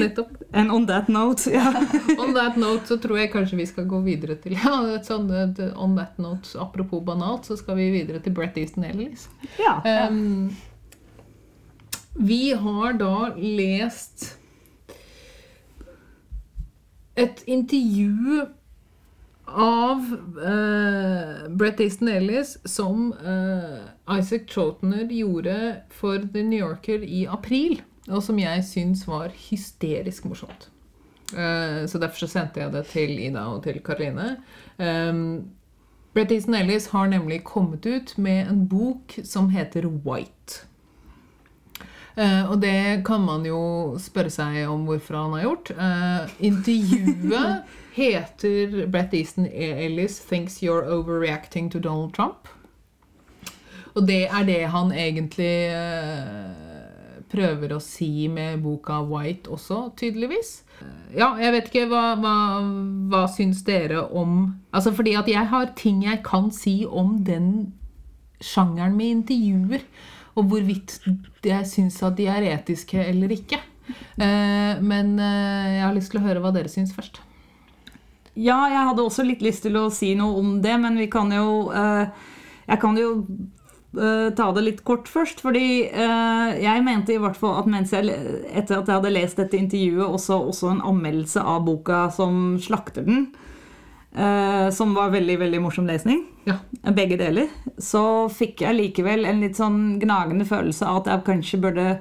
[0.00, 0.32] Nettopp.
[0.52, 1.68] And on that note ja.
[2.22, 5.30] On that note så tror jeg kanskje vi skal gå videre til ja, et sånt,
[5.76, 9.28] On that note, apropos banalt, så skal vi videre til Brett Easton Ellis.
[9.60, 9.78] ja.
[10.10, 10.50] Um,
[12.14, 14.38] vi har da lest
[17.16, 18.46] et intervju
[19.52, 20.04] av
[20.38, 25.56] uh, Brett Easton Ellis som uh, Isaac Trotner gjorde
[25.90, 27.82] for The New Yorker i april.
[28.10, 30.68] og som jeg syns var hysterisk morsomt.
[31.32, 34.42] Uh, så derfor så sendte jeg det til Ida og til Karoline.
[34.78, 35.52] Um,
[36.12, 40.66] Brett Easton Ellis har nemlig kommet ut med en bok som heter White.
[42.14, 45.70] Eh, og det kan man jo spørre seg om hvorfor han har gjort.
[45.76, 52.52] Eh, intervjuet heter Brett Easton Ellis 'Thinks You're Overreacting to Donald Trump'.
[53.94, 56.52] Og det er det han egentlig eh,
[57.32, 60.62] prøver å si med boka 'White' også, tydeligvis.
[61.16, 62.36] Ja, jeg vet ikke hva, hva,
[63.12, 67.72] hva syns dere om Altså fordi at jeg har ting jeg kan si om den
[68.42, 69.84] sjangeren med intervjuer.
[70.38, 70.98] Og hvorvidt
[71.44, 73.60] jeg syns at de er etiske eller ikke.
[74.16, 77.20] Eh, men eh, jeg har lyst til å høre hva dere syns først.
[78.32, 81.32] Ja, jeg hadde også litt lyst til å si noe om det, men vi kan
[81.34, 82.06] jo eh,
[82.70, 83.26] Jeg kan jo
[83.92, 85.42] ta det litt kort først.
[85.44, 88.08] Fordi jeg mente i hvert fall at mens jeg,
[88.48, 93.04] etter at jeg hadde lest dette intervjuet, også, også en anmeldelse av boka som slakter
[93.04, 93.26] den,
[94.14, 96.58] eh, som var veldig, veldig morsom lesning, Ja.
[96.92, 97.48] begge deler,
[97.78, 102.00] så fikk jeg likevel en litt sånn gnagende følelse av at jeg kanskje burde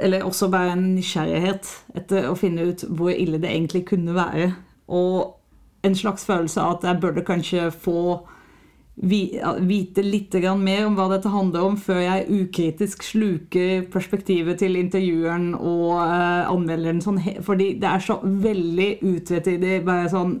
[0.00, 1.68] eller også bare en nysgjerrighet
[1.98, 4.52] etter å finne ut hvor ille det egentlig kunne være.
[4.88, 5.34] Og
[5.82, 8.20] en slags følelse av at jeg burde kanskje få
[9.02, 15.54] vite litt mer om hva dette handler om, før jeg ukritisk sluker perspektivet til intervjueren
[15.54, 17.00] og uh, anmelderen.
[17.00, 19.84] Sånn, fordi det er så veldig utvetydig.
[19.84, 20.40] bare sånn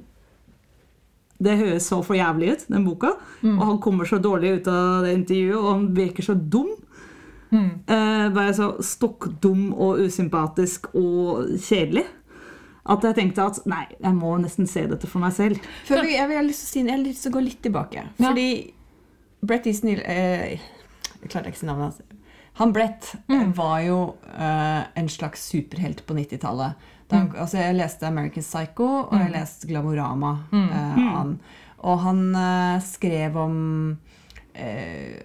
[1.42, 3.16] det høres så for jævlig ut, den boka.
[3.42, 6.72] Og han kommer så dårlig ut av det intervjuet, og han virker så dum.
[7.52, 12.06] Eh, bare så stokkdum og usympatisk og kjedelig.
[12.82, 15.60] At jeg tenkte at nei, jeg må nesten se dette for meg selv.
[15.86, 18.06] Før jeg, jeg, vil, til å si, jeg har lyst til å gå litt tilbake.
[18.08, 18.24] Ja.
[18.24, 18.48] Fordi
[19.42, 20.58] Brett Easton eh,
[21.22, 22.18] Jeg klarte ikke å si navnet hans.
[22.60, 23.52] Han Brett mm.
[23.56, 23.98] var jo
[24.34, 26.90] eh, en slags superhelt på 90-tallet.
[27.12, 31.32] Da han- Altså, jeg leste American Psycho, og jeg leste Glamorama eh, av han.
[31.84, 33.56] Og han eh, skrev om
[34.54, 35.22] eh,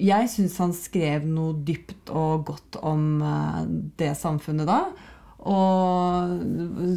[0.00, 3.64] Jeg syns han skrev noe dypt og godt om eh,
[4.00, 4.80] det samfunnet da.
[5.44, 6.40] Og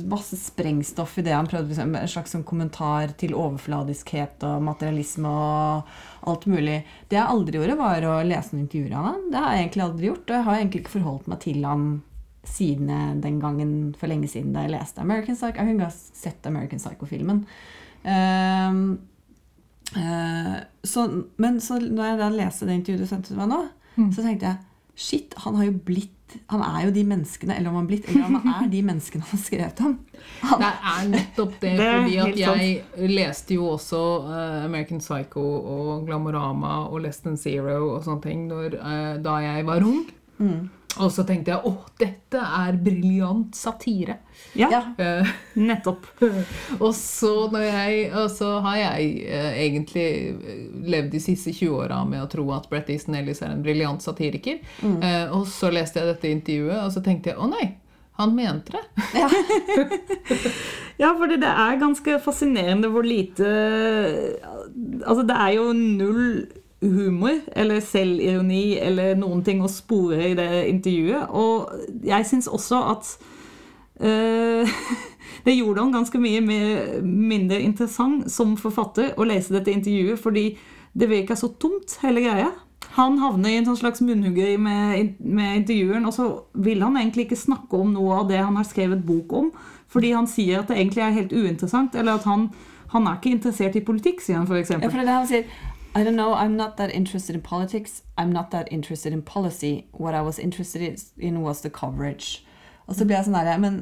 [0.08, 5.28] masse sprengstoff i det han prøvde liksom, En slags sånn kommentar til overfladiskhet og materialisme
[5.28, 6.78] og alt mulig.
[7.10, 9.26] Det jeg aldri gjorde, var å lese noen intervjuer av han.
[9.34, 10.26] Det har jeg egentlig aldri gjort.
[10.30, 11.86] Og jeg har egentlig ikke forholdt meg til han
[12.48, 15.54] siden jeg- den gangen for lenge siden da jeg leste American Psycho.
[15.58, 15.92] Jeg har ikke
[16.24, 17.46] sett American Psycho-filmen.
[18.08, 18.98] Uh,
[19.98, 23.62] uh, så, men så når jeg da leste det intervjuet du sendte til meg nå,
[24.14, 24.64] så tenkte jeg
[24.98, 26.14] Shit, han har jo blitt
[26.50, 29.24] Han er jo de menneskene, eller om han blitt, eller om han er de menneskene
[29.24, 29.94] han har skrevet om.
[30.50, 33.04] Han, Det er nettopp det, Det er fordi at jeg sant.
[33.16, 38.44] leste jo også uh, American Psycho og Glamorama og Less Than Zero og sånne ting
[38.50, 40.02] når, uh, da jeg var ung.
[40.42, 40.68] Mm.
[41.04, 44.18] Og så tenkte jeg åh, dette er briljant satire.
[44.58, 44.82] Ja, ja.
[44.98, 46.08] Eh, nettopp.
[46.84, 51.76] og, så når jeg, og så har jeg eh, egentlig eh, levd de siste 20
[51.84, 54.62] åra med å tro at Brett Easton Ellis er en briljant satiriker.
[54.84, 57.72] Eh, og så leste jeg dette intervjuet, og så tenkte jeg å nei,
[58.18, 58.86] han mente det.
[60.98, 63.46] Ja, fordi det er ganske fascinerende hvor lite
[65.06, 66.24] Altså, det er jo null
[66.82, 71.32] humor eller selvironi eller noen ting å spore i det intervjuet.
[71.34, 73.12] Og jeg syns også at
[74.06, 74.78] øh,
[75.48, 80.48] det gjorde han ganske mye mer, mindre interessant som forfatter å lese dette intervjuet, fordi
[80.98, 82.52] det virka så tomt, hele greia.
[82.98, 86.28] Han havner i en sånn slags munnhuggeri med, med intervjueren, og så
[86.66, 89.52] vil han egentlig ikke snakke om noe av det han har skrevet bok om,
[89.92, 92.48] fordi han sier at det egentlig er helt uinteressant, eller at han,
[92.94, 94.74] han er ikke interessert i politikk, sier han f.eks.
[94.78, 95.52] Ja, for det det han sier.
[95.98, 98.04] I don't know, I'm not that interested in politics.
[98.20, 99.88] I'm not that interested in policy.
[99.94, 102.44] What I was interested in was the coverage.
[102.86, 103.80] Og så blir jeg sånn der, men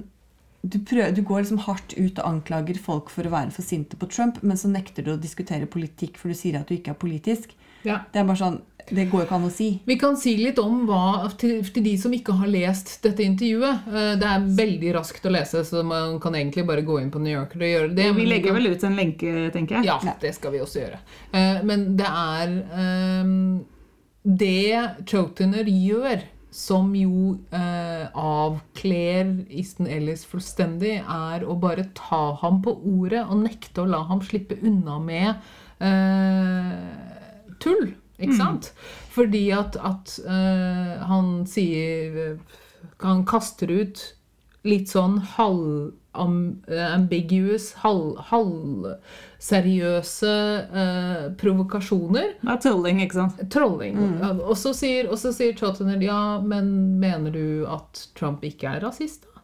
[0.64, 4.00] du, prøver, du går liksom hardt ut og anklager folk for å være for sinte
[4.00, 6.96] på Trump, men så nekter du å diskutere politikk, for du sier at du ikke
[6.96, 7.52] er politisk.
[7.84, 8.00] Ja.
[8.14, 8.62] Det er bare sånn,
[8.92, 9.68] det går jo ikke an å si.
[9.90, 13.88] Vi kan si litt om hva til, til de som ikke har lest dette intervjuet.
[13.90, 17.22] Eh, Det er veldig raskt å lese, så man kan egentlig bare gå inn på
[17.24, 18.12] New Yorker og gjøre det.
[18.20, 19.90] Vi legger vel ut en lenke, tenker jeg.
[19.90, 21.00] Ja, det skal vi også gjøre.
[21.34, 23.66] Eh, Men det er ehm,
[24.26, 26.22] Det Chotiner gjør,
[26.56, 33.42] som jo eh, avkler Easton Ellis fullstendig, er å bare ta ham på ordet og
[33.44, 35.34] nekte å la ham slippe unna med
[35.84, 37.92] eh, tull.
[38.18, 38.74] Ikke sant?
[39.16, 42.38] Fordi at, at uh, han sier
[43.04, 44.16] Han kaster ut
[44.66, 47.68] litt sånn halv-ambiguous,
[48.32, 50.32] halvseriøse
[50.82, 52.30] eh, provokasjoner.
[52.42, 53.36] Det er trolling, ikke sant?
[53.54, 53.96] Trolling.
[54.34, 58.82] Og så sier, og så sier Chottener ja, men mener du at Trump ikke er
[58.88, 59.35] rasist, da?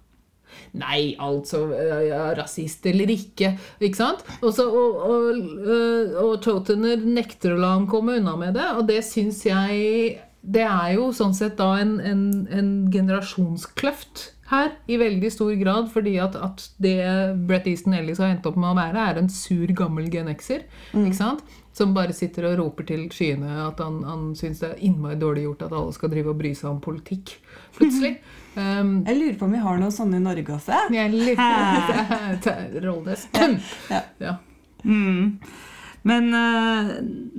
[0.71, 4.21] Nei, altså ja, Rasist eller ikke, ikke sant?
[4.39, 5.41] Og, så, og,
[6.21, 10.63] og, Chottener nekter å la ham komme unna med det, og det syns jeg Det
[10.63, 16.17] er jo sånn sett da en, en, en generasjonskløft her, i veldig stor grad, fordi
[16.21, 16.97] at, at det
[17.47, 20.65] Brett Easton Ellis har endt opp med å være, er en sur, gammel genexer.
[20.91, 21.41] Ikke sant?
[21.73, 25.45] Som bare sitter og roper til skyene at han, han syns det er innmari dårlig
[25.45, 27.37] gjort at alle skal drive og bry seg om politikk,
[27.79, 28.17] plutselig.
[28.57, 30.81] Um, Jeg lurer på om vi har noen sånne i Norge også.
[30.91, 31.49] jeg lurer på
[32.35, 33.27] liker Rolles.
[33.89, 34.01] Ja.
[34.19, 34.33] Ja.
[34.83, 35.37] Mm.
[36.07, 36.91] Men eh,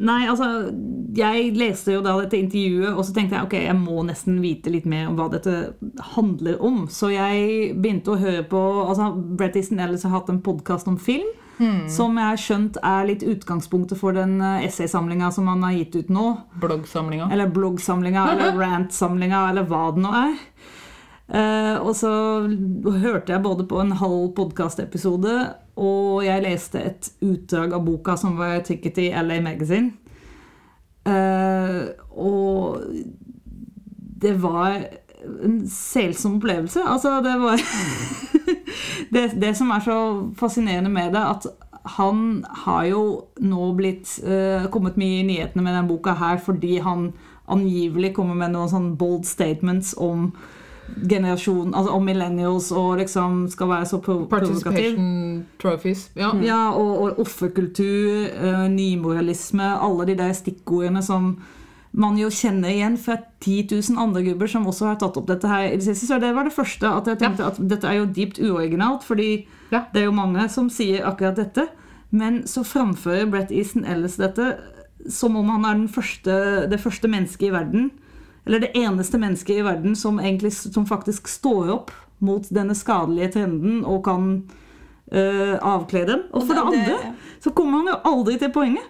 [0.03, 0.71] Nei, altså
[1.19, 4.73] Jeg leste jo da dette intervjuet, og så tenkte jeg ok, jeg må nesten vite
[4.73, 5.75] litt mer om hva dette
[6.15, 6.87] handler om.
[6.91, 10.97] Så jeg begynte å høre på altså Brett Easton Ellis har hatt en podkast om
[11.01, 11.29] film.
[11.91, 15.99] Som jeg har skjønt er litt utgangspunktet for den eh, essaysamlinga som han har gitt
[15.99, 16.29] ut nå.
[16.63, 17.29] Bloggsamlinga.
[17.33, 20.39] Eller bloggsamlinga, eller rant-samlinga, eller hva det nå er.
[21.33, 22.11] Uh, og så
[23.01, 25.37] hørte jeg både på en halv podkastepisode,
[25.77, 29.93] og jeg leste et utdrag av boka som var trykket i LA Magazine.
[31.09, 32.83] Uh, og
[34.23, 34.85] det var
[35.43, 36.85] en selsom opplevelse.
[36.87, 37.63] Altså, det var
[39.15, 39.99] det, det som er så
[40.39, 41.47] fascinerende med det, at
[41.97, 43.03] han har jo
[43.43, 47.11] nå blitt uh, kommet mye i nyhetene med denne boka her fordi han
[47.51, 50.31] angivelig kommer med noen sånn bold statements om
[51.09, 54.99] generasjon, altså om millennials og liksom skal være så pro provokativ.
[55.63, 56.11] Trophies.
[56.19, 56.33] Ja.
[56.45, 61.37] Ja, og, og offerkultur, uh, nymoralisme, alle de der stikkordene som
[61.93, 65.49] man jo kjenner igjen fra 10 000 andre grupper som også har tatt opp dette
[65.49, 66.09] her i det siste.
[66.09, 69.47] Så det var det første at jeg tenkte at dette er jo dypt uoriginalt, fordi
[69.73, 69.85] Ja.
[69.93, 71.67] det er jo mange som sier akkurat dette.
[72.11, 74.57] Men så framfører Brett Easton Ellis dette
[75.11, 76.35] som om han er den første,
[76.71, 77.91] det første mennesket i verden,
[78.45, 83.33] eller det eneste mennesket i verden som, egentlig, som faktisk står opp mot denne skadelige
[83.37, 84.33] trenden og kan
[85.13, 86.25] øh, avkle dem.
[86.33, 88.89] Og for det andre så kommer han jo aldri til poenget.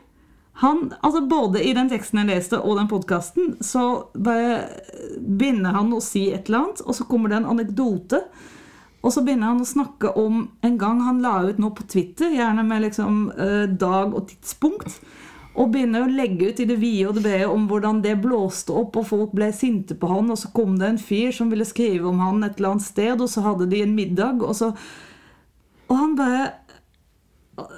[0.61, 4.61] Han, altså Både i den teksten jeg leste og den podkasten, så bare
[5.17, 8.21] begynner han å si et eller annet, og så kommer det en anekdote.
[9.03, 12.31] Og så begynner han å snakke om en gang han la ut noe på Twitter,
[12.37, 15.01] gjerne med liksom eh, dag og tidspunkt.
[15.53, 18.73] Og begynner å legge ut i det vide og det brede om hvordan det blåste
[18.73, 21.67] opp, og folk ble sinte på han, og så kom det en fyr som ville
[21.69, 24.73] skrive om han et eller annet sted, og så hadde de en middag, og så
[25.93, 26.51] Og han bare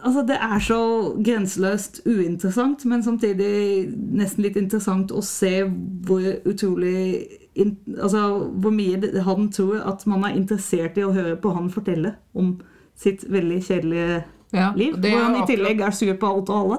[0.05, 0.81] Altså, det er så
[1.25, 5.65] grenseløst uinteressant, men samtidig nesten litt interessant å se
[6.07, 7.27] hvor utrolig
[7.59, 8.21] Altså
[8.55, 12.57] hvor mye han tror at man er interessert i å høre på han fortelle om
[12.99, 14.23] sitt veldig kjedelige
[14.55, 14.95] Ja, liv.
[14.95, 16.79] Hvor han i tillegg er sur på alt og alle.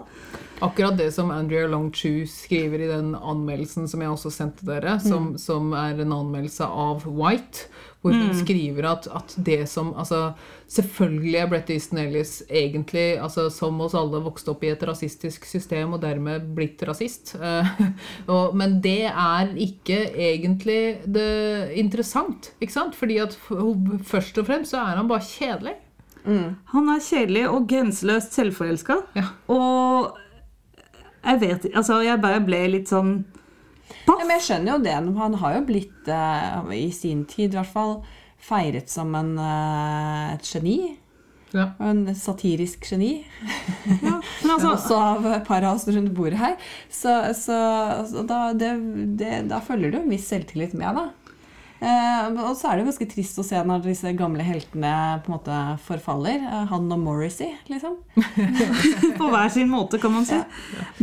[0.64, 5.34] Akkurat det som Andrea Longchu skriver i den anmeldelsen som jeg også sendte dere, som,
[5.42, 7.68] som er en anmeldelse av White,
[8.06, 10.36] hvor hun skriver at, at det som altså,
[10.70, 15.46] Selvfølgelig er Brett Easton Ellis egentlig, altså, som oss alle, vokst opp i et rasistisk
[15.46, 17.36] system og dermed blitt rasist.
[17.38, 17.72] Eh,
[18.34, 22.98] og, men det er ikke egentlig det interessant, ikke sant?
[22.98, 23.38] Fordi at
[24.10, 25.76] først og fremst så er han bare kjedelig.
[26.26, 28.98] Han er kjedelig og grenseløst selvforelska.
[29.18, 29.28] Ja.
[29.54, 30.16] Og
[31.26, 33.18] jeg vet Altså, jeg bare ble litt sånn
[34.06, 34.94] Ja, men jeg skjønner jo det.
[35.18, 37.98] Han har jo blitt, uh, i sin tid i hvert fall,
[38.42, 40.96] feiret som en, uh, et geni.
[41.56, 41.70] Ja.
[41.80, 43.26] En satirisk geni.
[43.86, 46.58] ja, Men altså, også av et par av oss rundt bordet her.
[46.90, 47.60] Så, så,
[48.10, 48.74] så da, det,
[49.22, 51.25] det, da følger det jo en viss selvtillit med, da.
[51.84, 54.92] Eh, og så er det jo ganske trist å se når disse gamle heltene
[55.26, 56.40] på en måte forfaller.
[56.40, 57.98] Eh, han og Morrissey, liksom.
[59.20, 60.40] På hver sin måte, kan man si.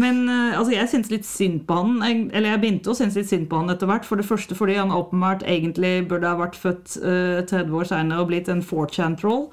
[0.00, 2.00] Men eh, altså, jeg syns litt synd på han.
[2.32, 4.08] Eller jeg begynte å synes litt synd på han etter hvert.
[4.08, 8.24] For det første fordi han åpenbart egentlig burde ha vært født uh, 30 år seinere
[8.24, 9.48] og blitt en 4chan-troll.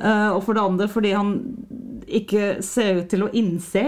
[0.00, 1.34] Uh, og for det andre fordi han
[2.08, 3.82] ikke ser ut til å innse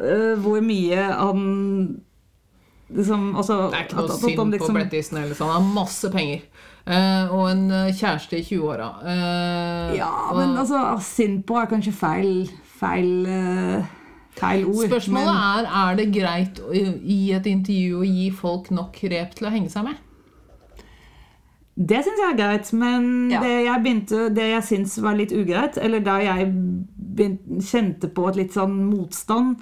[0.00, 1.42] uh, hvor mye han
[2.90, 5.38] liksom også, Det er ikke noe at- at- at synd på liksom- Brett Easton Ellis.
[5.38, 6.40] Han har masse penger.
[6.84, 8.88] Uh, og en eh, kjæreste i 20-åra.
[9.04, 12.50] Uh, Ja, og men altså, synd på er kanskje feil
[12.82, 13.84] Feil, eh,
[14.34, 14.88] feil ord.
[14.90, 19.34] Spørsmålet men- er er det greit å, i et intervju å gi folk nok rep
[19.36, 19.94] til å henge seg med.
[21.78, 23.40] Det syns jeg er greit, men Ja.
[23.40, 26.52] det jeg begynte Det jeg syns var litt ugreit, eller da jeg
[27.14, 29.56] begynte, kjente på et litt sånn motstand,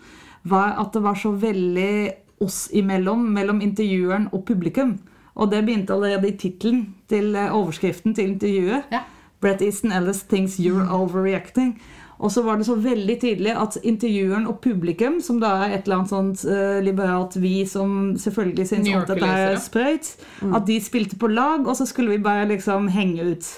[0.47, 4.99] var at det var så veldig oss imellom, mellom intervjueren og publikum.
[5.35, 8.91] Og det begynte allerede i tittelen til eh, overskriften til intervjuet.
[8.93, 9.05] Ja.
[9.41, 11.81] Brett Easton Ellis thinks you're overreacting.
[12.21, 15.87] Og så var det så veldig tydelig at intervjueren og publikum, som da er et
[15.87, 20.11] eller annet sånt uh, liberalt vi som selvfølgelig syns at dette er sprøyt,
[20.43, 20.53] mm.
[20.55, 23.49] at de spilte på lag, og så skulle vi bare liksom henge ut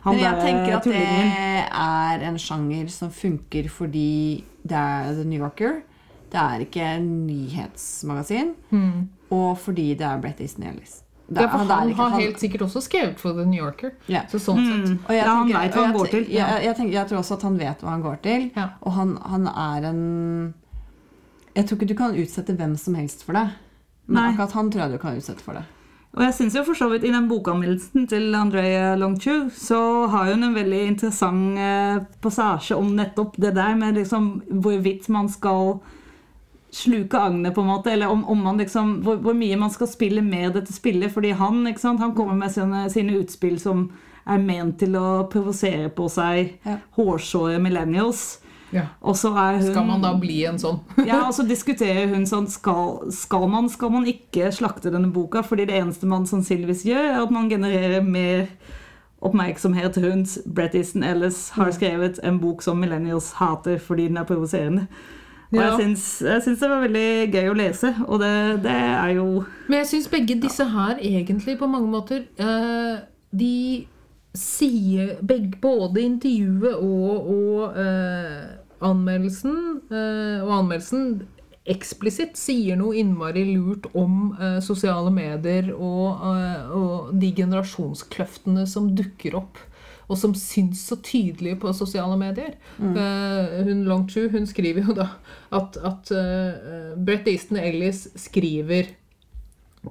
[0.00, 1.00] han Men jeg der tenker at det
[1.76, 5.82] er en sjanger som funker fordi det er The New Yorker.
[6.30, 8.54] Det er ikke en nyhetsmagasin.
[9.30, 11.02] Og fordi det er Brett Easton Ellis.
[11.30, 13.64] Det Ja, for er han ikke- har han- helt sikkert også skrevet for The New
[13.64, 13.90] Yorker.
[14.08, 14.26] Yeah.
[14.28, 14.98] Så sånn sett.
[15.08, 16.26] Og jeg Ja, han veit hva han går til.
[16.28, 16.46] Ja.
[16.56, 18.50] Jeg, jeg, tenker, jeg tror også at han vet hva han går til.
[18.56, 18.68] Ja.
[18.82, 20.54] Og han, han er en
[21.56, 23.50] Jeg tror ikke du kan utsette hvem som helst for det.
[24.06, 24.32] Men Nei.
[24.32, 25.62] akkurat han tror jeg du kan utsette for det.
[26.16, 30.24] Og jeg synes jo for så vidt I den bokanmeldelsen til Andrea Longchu så har
[30.32, 35.78] hun en veldig interessant eh, passasje om nettopp det der med liksom hvorvidt man skal
[36.72, 39.88] sluke agnet, på en måte, eller om, om man liksom, hvor, hvor mye man skal
[39.90, 41.12] spille med dette spillet.
[41.12, 43.88] Fordi han ikke sant, han kommer med sine, sine utspill som
[44.30, 46.76] er ment til å provosere på seg Ja.
[46.96, 48.38] hårsåre millennials.
[48.70, 48.84] Ja.
[49.02, 50.78] Og så er hun Skal man da bli en sånn?
[51.08, 55.42] ja, og så diskuterer hun sånn skal, skal, man, skal man ikke slakte denne boka?
[55.42, 58.46] Fordi det eneste man sannsynligvis gjør, er at man genererer mer
[59.20, 64.28] oppmerksomhet rundt Brett Easton Ellis har skrevet en bok som millennials hater fordi den er
[64.28, 64.86] provoserende.
[65.50, 69.14] Og jeg syns, jeg syns det var veldig gøy å lese, og det, det er
[69.16, 69.24] jo
[69.66, 73.02] Men jeg syns begge disse her egentlig på mange måter uh,
[73.34, 73.86] De
[74.36, 78.46] sier begge, Både intervjuet og, og uh,
[78.92, 79.58] anmeldelsen
[79.90, 81.10] uh, Og anmeldelsen
[81.70, 88.88] eksplisitt sier noe innmari lurt om uh, sosiale medier og, uh, og de generasjonskløftene som
[88.96, 89.60] dukker opp.
[90.10, 92.56] Og som syns så tydelig på sosiale medier.
[92.82, 95.06] Eh, hun Longchu hun skriver jo da
[95.54, 98.90] at, at uh, Brett Easton Ellis skriver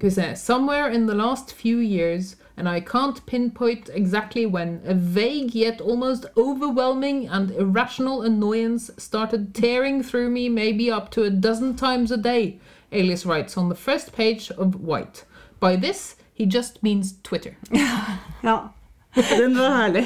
[0.10, 5.56] se Somewhere in the last few years, and I can't pinpoint exactly when, a vague
[5.56, 11.76] yet almost overwhelming and irrational annoyance started tearing through me maybe up to a dozen
[11.76, 12.60] times a day,
[12.92, 15.26] Ellis writes on the first page of White.
[15.60, 17.58] By this, he just means Twitter.
[18.42, 18.70] Ja.
[19.16, 20.04] Den var herlig.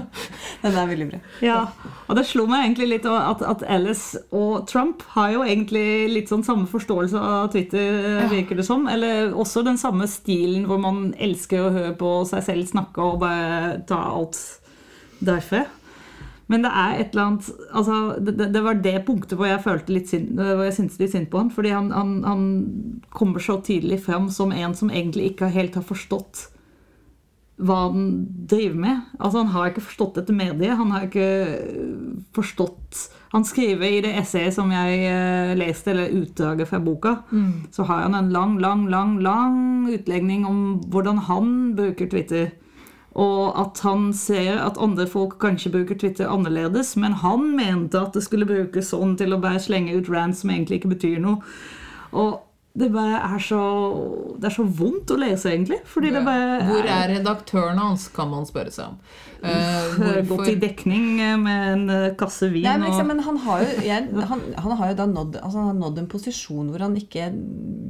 [0.62, 1.20] Den er veldig bra.
[1.44, 1.58] Ja,
[2.08, 6.32] og det slo meg egentlig litt at, at Alice og Trump har jo egentlig litt
[6.32, 8.84] sånn samme forståelse av Twitter, virker det som.
[8.90, 13.22] Eller også den samme stilen hvor man elsker å høre på seg selv snakke og
[13.24, 14.40] bare ta alt
[15.24, 15.64] derfra.
[16.52, 19.94] Men det er et eller annet altså, det, det var det punktet hvor jeg følte
[19.96, 21.52] litt synd, hvor jeg syntes litt synd på han.
[21.52, 22.42] Fordi han, han, han
[23.12, 26.50] kommer så tydelig fram som en som egentlig ikke helt har forstått
[27.56, 28.06] hva han
[28.50, 29.02] driver med.
[29.18, 30.76] Altså Han har ikke forstått dette mediet.
[30.78, 36.12] Han har ikke øh, forstått Han skriver i det essayet som jeg eh, leste, eller
[36.22, 37.16] utdraget fra boka,
[37.74, 42.52] så har han en lang, lang, lang, lang utlegning om hvordan han bruker Twitter.
[43.14, 48.14] Og at han ser at andre folk kanskje bruker Twitter annerledes, men han mente at
[48.14, 51.42] det skulle brukes sånn til å bare slenge ut rants som egentlig ikke betyr noe.
[52.14, 52.38] Og
[52.74, 53.60] det bare er så
[54.40, 55.78] Det er så vondt å lese, egentlig.
[55.86, 58.96] Fordi det bare Hvor er redaktøren hans, kan man spørre seg om.
[59.44, 63.24] Eh, Gått i dekning eh, med en eh, kasse vin Nei, men, liksom, og men
[63.26, 66.10] han, har jo, jeg, han, han har jo da nådd, altså han har nådd en
[66.14, 67.28] posisjon hvor han ikke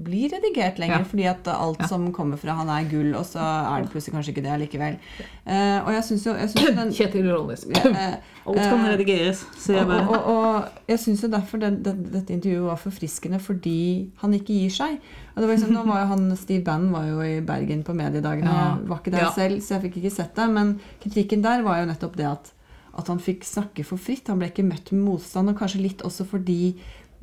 [0.05, 0.99] blir redigert lenger.
[0.99, 1.09] Ja.
[1.09, 4.35] Fordi at alt som kommer fra han er gull, og så er det plutselig kanskje
[4.35, 4.99] ikke det likevel.
[5.47, 8.15] Uh, og jeg syns jo jeg synes jo den, Kjetil eh,
[8.49, 12.35] Alt kan redigeres, sier jeg og, og, og jeg syns jo derfor den, den, dette
[12.35, 14.99] intervjuet var forfriskende fordi han ikke gir seg.
[15.35, 17.95] Og det var liksom, nå var jo han, Steve Bannon var jo i Bergen på
[17.95, 18.47] mediedagene.
[18.47, 18.77] Ja.
[18.79, 19.31] Jeg var ikke der Ja.
[19.35, 20.49] selv, så jeg fikk ikke sett det.
[20.51, 22.53] Men kritikken der var jo nettopp det at,
[22.97, 24.29] at han fikk snakke for fritt.
[24.29, 26.77] Han ble ikke møtt med motstand, og kanskje litt også fordi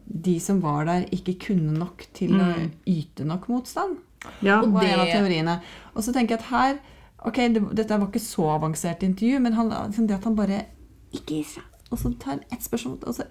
[0.05, 2.71] de som var der, ikke kunne nok til å Mm.
[2.85, 3.97] yte nok motstand.
[4.41, 5.61] Ja, Og var en av teoriene.
[5.95, 6.79] Og så tenker jeg at her
[7.23, 10.65] Ok, det, dette var ikke så avansert intervju, men han, liksom det at han bare
[11.13, 11.63] ikke gir seg.
[11.91, 13.23] Og så tar han ett spørsmål og så,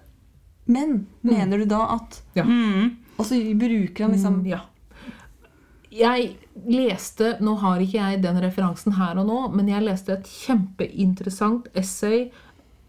[0.65, 2.43] Men mener du da at Ja.
[2.43, 2.95] Mm.
[3.21, 4.61] Og så bruker han liksom Mm, Ja.
[5.91, 6.37] Jeg
[6.71, 11.67] leste Nå har ikke jeg den referansen her og nå, men jeg leste et kjempeinteressant
[11.75, 12.29] essay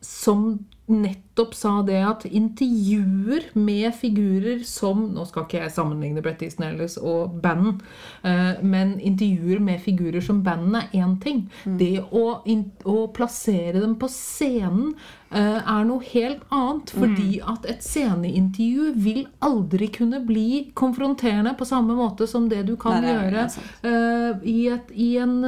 [0.00, 0.60] som
[0.90, 6.66] nettopp sa det at intervjuer med figurer som Nå skal ikke jeg sammenligne Brett Easton
[6.66, 7.78] Ellis og Bannon,
[8.26, 11.44] eh, men intervjuer med figurer som Bannon er én ting.
[11.64, 14.92] Det å, å plassere dem på scenen
[15.30, 16.92] eh, er noe helt annet.
[16.96, 22.74] Fordi at et sceneintervju vil aldri kunne bli konfronterende på samme måte som det du
[22.80, 25.38] kan Nei, det gjøre eh, i, et, i en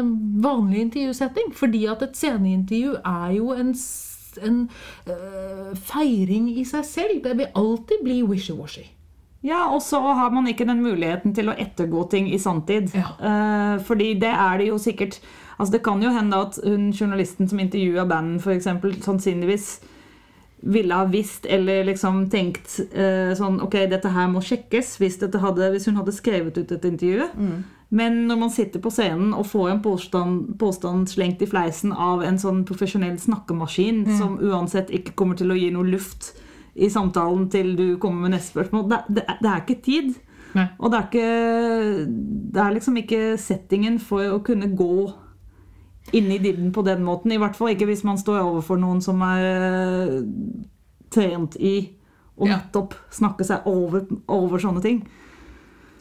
[0.45, 1.53] vanlig intervjusetting.
[1.59, 3.75] Fordi at et sceneintervju er jo en,
[4.37, 4.59] s- en
[5.09, 7.23] uh, feiring i seg selv.
[7.25, 8.85] Det vil alltid bli wishy-washy.
[9.45, 12.95] Ja, og så har man ikke den muligheten til å ettergå ting i sanntid.
[12.97, 13.11] Ja.
[13.21, 15.21] Uh, fordi det er det jo sikkert
[15.55, 18.65] Altså Det kan jo hende at hun journalisten som intervjua banden, f.eks.,
[19.05, 19.67] sannsynligvis
[20.67, 25.69] ville ha visst eller liksom tenkt uh, sånn Ok, dette her må sjekkes hvis, hadde,
[25.77, 27.29] hvis hun hadde skrevet ut et intervju.
[27.95, 32.25] Men når man sitter på scenen og får en påstand, påstand slengt i fleisen av
[32.27, 36.33] en sånn profesjonell snakkemaskin som uansett ikke kommer til å gi noe luft
[36.75, 40.15] i samtalen til du kommer med neste spørsmål Det, det, det er ikke tid.
[40.55, 40.67] Nei.
[40.79, 42.09] Og det er ikke
[42.55, 44.97] Det er liksom ikke settingen for å kunne gå
[46.15, 47.33] inn i dybden på den måten.
[47.33, 50.19] I hvert fall ikke hvis man står overfor noen som er eh,
[51.15, 51.77] trent i
[52.35, 55.05] å nettopp snakke seg over, over sånne ting.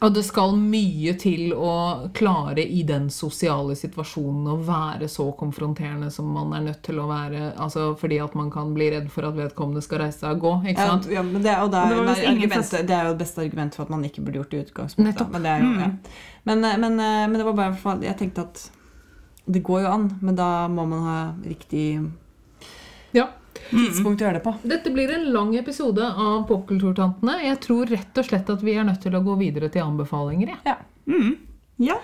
[0.04, 1.74] Og det skal mye til å
[2.16, 7.06] klare i den sosiale situasjonen å være så konfronterende som man er nødt til å
[7.08, 7.54] være.
[7.56, 10.52] Altså fordi at man kan bli redd for at vedkommende skal reise seg og gå.
[10.74, 11.08] ikke sant?
[11.12, 13.86] ja, men det, og det, er, det argumentet, det er jo det beste argumentet for
[13.86, 15.30] at man ikke burde gjort det i utgangspunktet.
[15.32, 15.90] Men, det er jo, ja.
[16.50, 18.66] men, eh, men, eh, men det var bare for jeg tenkte at
[19.44, 22.04] det går jo an, men da må man ha riktig Ja.
[23.70, 24.54] Tidspunkt å gjøre det på.
[24.74, 27.38] Dette blir en lang episode av Popkulturtantene.
[27.46, 30.54] Jeg tror rett og slett at vi er nødt til å gå videre til anbefalinger.
[30.66, 30.76] Ja.
[31.06, 31.34] Mm.
[31.82, 31.98] Ja.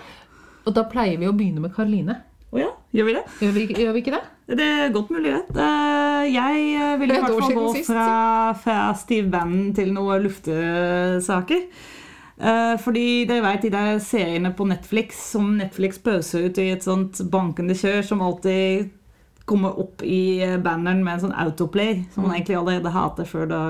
[0.65, 2.19] Og da pleier vi å begynne med Karoline.
[2.51, 3.23] Å ja, gjør vi det?
[3.39, 4.21] Gjør vi, gjør vi ikke det?
[4.59, 5.31] Det er godt mulig.
[5.31, 8.07] Eh, Jeg vil i er hvert fall gå fra,
[8.59, 11.61] fra Steve Bannon til noen luftesaker.
[12.41, 16.83] Eh, Fordi dere vet de der seriene på Netflix som Netflix pøser ut i et
[16.83, 18.89] sånt bankende kjør, som alltid
[19.45, 23.61] kommer opp i banneren med en sånn autoplay, som man egentlig allerede hater før da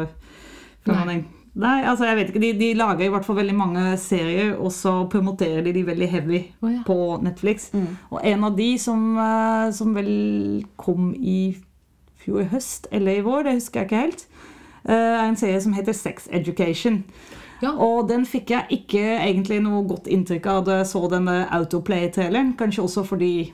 [0.81, 1.05] før Nei.
[1.05, 2.41] man, Nei, altså jeg vet ikke.
[2.45, 6.07] De, de lager i hvert fall veldig mange serier, og så promoterer de de veldig
[6.07, 6.79] heavy oh, ja.
[6.87, 7.67] på Netflix.
[8.09, 10.13] Og en av de som, eh, som vel
[10.79, 11.57] kom i
[12.23, 14.25] fjor høst eller i vår, det husker jeg ikke helt,
[14.85, 17.03] eh, er en serie som heter Sex Education.
[17.61, 17.75] Ja.
[17.75, 22.55] Og den fikk jeg ikke egentlig noe godt inntrykk av da jeg så denne Autoplay-traileren.
[22.57, 23.51] Kanskje også fordi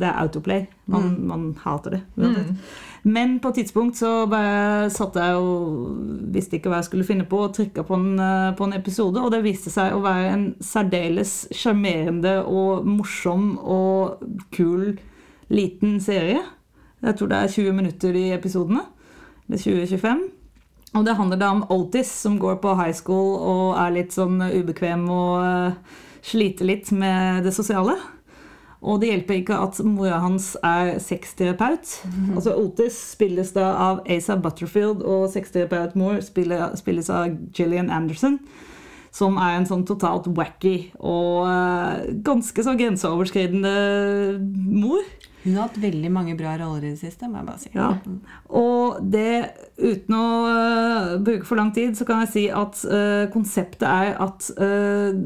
[0.00, 0.64] det er Autoplay.
[0.86, 2.00] Man, man hater det.
[2.16, 2.56] Mm.
[3.02, 5.98] Men på et tidspunkt så bare satt jeg og
[6.32, 9.20] visste ikke hva jeg skulle finne på, og trykka på, en, eh, på en episode,
[9.20, 14.22] og det viste seg å være en særdeles sjarmerende og morsom og
[14.54, 14.94] kul
[15.52, 16.40] liten serie.
[17.02, 18.86] Jeg tror det er 20 minutter i episodene.
[19.48, 20.22] Eller 20-25.
[20.94, 24.38] Og det handler da om Otis, som går på high school og er litt sånn
[24.40, 27.96] ubekvem og uh, sliter litt med det sosiale.
[28.82, 31.96] Og det hjelper ikke at mora hans er sexterapeut.
[32.34, 38.40] Altså Otis spilles da av Asa Butterfield, og sexterapeut-mor spilles av Gillian Anderson.
[39.12, 43.74] Som er en sånn totalt wacky og eh, ganske så grenseoverskridende
[44.72, 45.04] mor.
[45.42, 47.70] Hun har hatt veldig mange bra roller i det siste, må jeg bare si.
[47.74, 47.88] Ja.
[48.54, 53.26] Og det, uten å uh, bruke for lang tid, så kan jeg si at uh,
[53.34, 55.18] konseptet er at øh,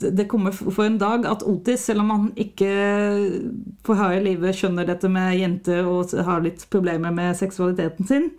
[0.00, 2.70] det- kommer for en dag at Otis, selv om han ikke
[3.84, 8.30] for harde livet skjønner dette med jenter og har litt problemer med seksualiteten sin,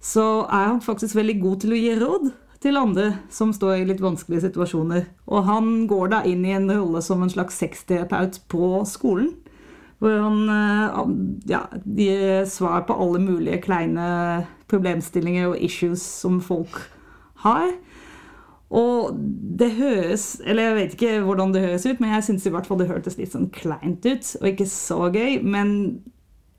[0.00, 2.32] så er han faktisk veldig god til å gi råd
[2.64, 5.06] til andre som står i litt vanskelige situasjoner.
[5.28, 9.34] Og han går da inn i en rolle som en slags sexterapeut på skolen.
[10.00, 10.98] Hvor han eh,
[11.48, 14.06] ja, gir svar på alle mulige kleine
[14.68, 16.80] problemstillinger og issues som folk
[17.44, 17.70] har.
[18.74, 19.14] Og
[19.58, 22.66] det høres Eller jeg vet ikke hvordan det høres ut, men jeg syns i hvert
[22.66, 25.38] fall det hørtes litt sånn kleint ut, og ikke så gøy.
[25.46, 25.74] Men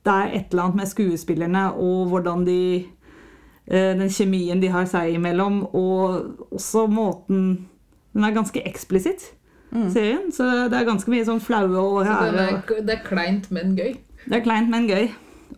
[0.05, 2.59] det er et eller annet med skuespillerne og hvordan de
[3.67, 7.67] eh, Den kjemien de har seg imellom, og også måten
[8.13, 9.33] Den er ganske eksplisitt,
[9.91, 10.31] serien.
[10.31, 13.97] Så det er ganske mye sånn flaue og den er, det er kleint, men gøy.
[14.23, 15.09] det er kleint, men gøy.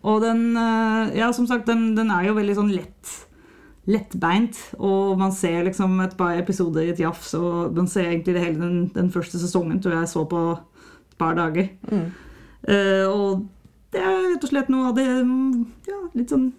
[0.02, 3.27] Og den, eh, ja, som sagt, den, den er jo veldig sånn lett
[3.88, 8.36] lettbeint, og man ser liksom et par episoder i et jafs, og man ser egentlig
[8.36, 11.70] det hele den, den første sesongen, tror jeg så på et par dager.
[12.68, 13.46] Eh, og
[13.94, 15.52] det er rett og slett noe av det mm,
[15.88, 16.50] ja, litt sånn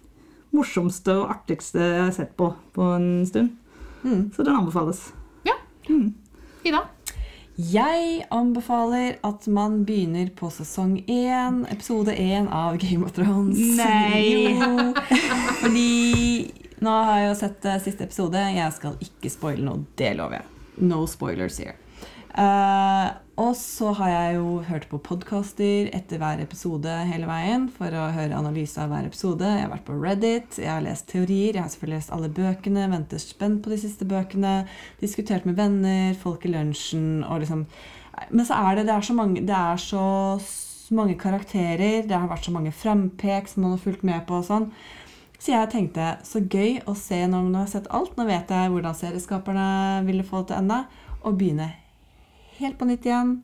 [0.56, 3.54] morsomste og artigste jeg har sett på på en stund.
[4.02, 4.30] Mm.
[4.34, 5.12] Så den anbefales.
[5.46, 5.54] Ja.
[6.66, 6.82] Ida?
[7.60, 13.58] Jeg anbefaler at man begynner på sesong én, episode én av Game of Thrones.
[13.76, 14.56] Nei.
[14.56, 14.94] Jo.
[15.60, 15.90] Fordi
[16.84, 18.40] nå har jeg jo sett uh, siste episode.
[18.56, 19.84] Jeg skal ikke spoile noe.
[19.98, 20.50] Det lover jeg.
[20.90, 21.76] No spoilers here.
[22.30, 23.10] Uh,
[23.40, 28.10] og så har jeg jo hørt på podkaster etter hver episode hele veien for å
[28.14, 29.48] høre analyse av hver episode.
[29.48, 32.86] Jeg har vært på Reddit, jeg har lest teorier, jeg har selvfølgelig lest alle bøkene,
[32.92, 34.54] venter spent på de siste bøkene,
[35.02, 37.66] diskutert med venner, folk i lunsjen og liksom
[38.30, 40.04] Men så er det, det er så mange, det er så
[40.94, 44.44] mange karakterer, det har vært så mange frempek som man har fulgt med på og
[44.44, 44.66] sånn.
[45.40, 48.12] Så jeg tenkte så gøy å se når man har sett alt.
[48.18, 49.68] Nå vet jeg hvordan serieskaperne
[50.04, 50.82] ville få det til ende.
[51.24, 51.70] Og begynne
[52.60, 53.38] helt på nytt igjen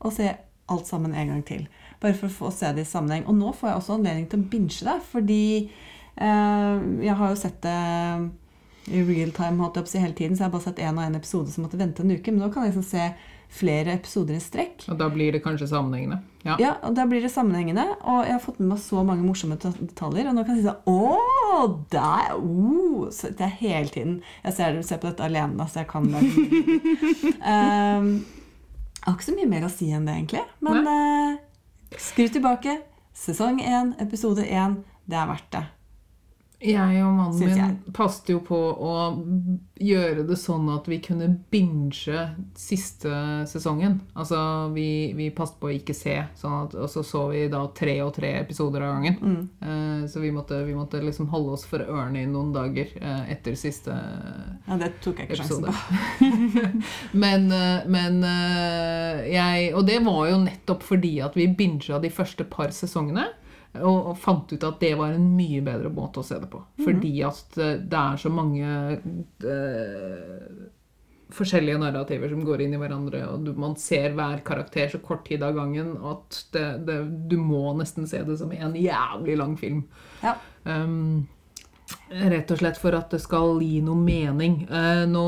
[0.00, 0.30] og se
[0.70, 1.64] alt sammen en gang til.
[2.00, 3.26] Bare for å få se det i sammenheng.
[3.26, 7.40] Og nå får jeg også anledning til å binge det, fordi eh, jeg har jo
[7.40, 7.80] sett det
[8.90, 10.80] i real time holdt jeg på å si, hele tiden, så jeg har bare sett
[10.82, 12.32] én og én episode som måtte vente en uke.
[12.32, 13.10] Men nå kan jeg liksom se
[13.50, 14.84] flere episoder i strekk.
[14.92, 16.20] Og da blir det kanskje sammenhengende.
[16.46, 16.54] Ja.
[16.60, 19.58] Ja, og Da blir det sammenhengende, og jeg har fått med meg så mange morsomme
[19.60, 20.30] detaljer.
[20.30, 22.30] Og nå kan jeg si sånn Å, der!
[22.38, 26.06] Oh, så det er hele tiden Jeg ser, ser på dette alene, så jeg kan
[26.08, 26.22] det.
[27.44, 28.14] um,
[29.00, 30.46] jeg har ikke så mye mer å si enn det, egentlig.
[30.64, 32.78] Men uh, skru tilbake.
[33.16, 34.80] Sesong én, episode én.
[35.10, 35.64] Det er verdt det.
[36.60, 38.94] Jeg og mannen min passet jo på å
[39.80, 42.26] gjøre det sånn at vi kunne binge
[42.58, 43.08] siste
[43.48, 43.96] sesongen.
[44.12, 44.36] Altså,
[44.74, 47.96] vi, vi passet på å ikke se, sånn at, og så så vi da tre
[48.04, 49.16] og tre episoder av gangen.
[49.20, 49.40] Mm.
[49.64, 53.24] Uh, så vi måtte, vi måtte liksom holde oss for ørene i noen dager uh,
[53.32, 54.58] etter siste episode.
[54.68, 56.44] Ja, det tok jeg ikke sjansen på.
[57.24, 58.20] men uh, men
[59.30, 63.30] jeg Og det var jo nettopp fordi at vi binga de første par sesongene.
[63.78, 66.58] Og, og fant ut at det var en mye bedre måte å se det på.
[66.82, 68.66] Fordi at eh, det er så mange
[69.46, 70.64] uh,
[71.30, 75.22] forskjellige narrativer som går inn i hverandre, og du, man ser hver karakter så kort
[75.28, 76.98] tid av gangen at det, det,
[77.30, 79.84] du må nesten se det som en jævlig lang film.
[80.24, 80.34] Ja.
[80.64, 81.28] Um,
[82.10, 84.62] rett og slett for at det skal gi noe mening.
[84.66, 85.26] Eh, nå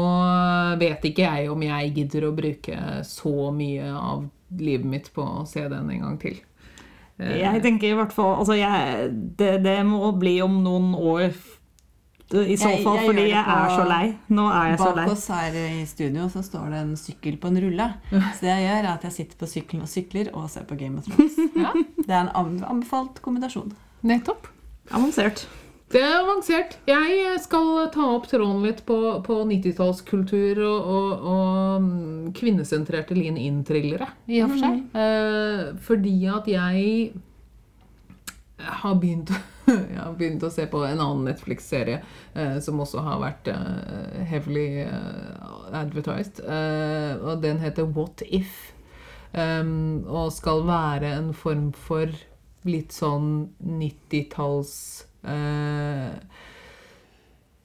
[0.80, 4.26] vet ikke jeg om jeg gidder å bruke så mye av
[4.59, 6.40] livet mitt på å se den en gang til.
[7.23, 11.29] Eh, Jeg tenker i hvert fall altså jeg, det, det må bli om noen år
[12.33, 14.05] i så fall, jeg fordi jeg er så lei.
[14.33, 15.03] Nå er jeg så lei.
[15.05, 17.89] Bak oss her i studio så står det en sykkel på en rulle.
[18.39, 20.79] Så det jeg gjør, er at jeg sitter på sykkelen og sykler og ser på
[20.81, 21.37] Game of Thrones.
[21.61, 21.75] Ja.
[21.99, 23.75] Det er en anbefalt kombinasjon.
[24.09, 24.49] Nettopp.
[24.97, 25.45] Avansert.
[25.93, 26.78] Det er avansert.
[26.88, 33.36] Jeg skal ta opp tråden litt på, på 90-tallskultur og, og, og mm, kvinnesentrerte lean
[33.36, 34.80] in-thrillere, i og for seg.
[34.97, 37.12] Eh, fordi at jeg
[38.62, 39.34] har begynt,
[39.68, 44.24] jeg har begynt å se på en annen Netflix-serie eh, som også har vært eh,
[44.32, 46.40] heavily eh, advertised.
[46.40, 48.70] Eh, og den heter What If.
[49.32, 52.11] Og skal være en form for
[52.68, 55.12] litt sånn 90-talls eh,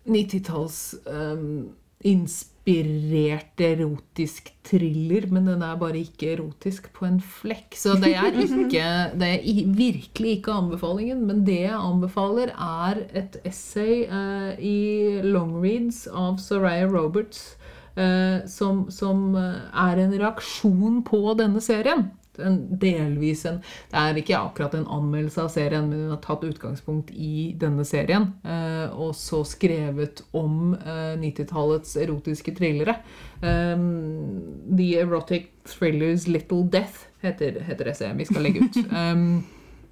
[0.08, 7.78] 90-talls um, inspirert erotisk thriller, men den er bare ikke erotisk på en flekk.
[7.80, 8.88] Så det er ikke
[9.18, 16.06] Det er virkelig ikke anbefalingen, men det jeg anbefaler, er et essay eh, i Longreads
[16.14, 17.56] av Soraya Roberts,
[17.98, 22.04] Uh, som, som eh, er en reaksjon på denne serien.
[22.44, 23.60] En delvis en
[23.92, 27.86] Det er ikke akkurat en anmeldelse av serien, men hun har tatt utgangspunkt i denne
[27.88, 28.32] serien.
[28.44, 33.00] Eh, og så skrevet om eh, 90-tallets erotiske thrillere.
[33.42, 38.82] Um, The Erotic Thrillers Little Death heter, heter essayet vi skal legge ut.
[38.92, 39.46] Um,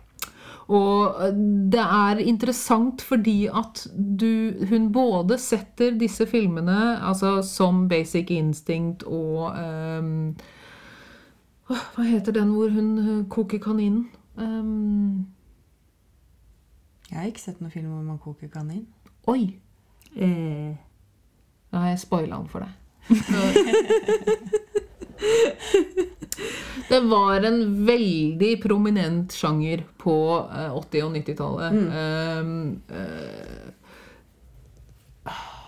[0.80, 1.22] og
[1.72, 9.06] det er interessant fordi at du, hun både setter disse filmene altså som Basic Instinct
[9.06, 10.55] og ehm, åh,
[11.68, 14.10] Hva heter den hvor hun eh, koker kaninen?
[14.38, 15.26] Um...
[17.10, 18.86] Jeg har ikke sett noen film hvor man koker kanin.
[19.30, 19.56] oi!
[20.16, 20.74] Eh,
[21.72, 22.72] Da har jeg spoila den for deg.
[26.90, 30.14] Det var en veldig prominent sjanger på
[30.46, 31.72] eh, 80- og 90-tallet.
[31.74, 33.64] Um, eh,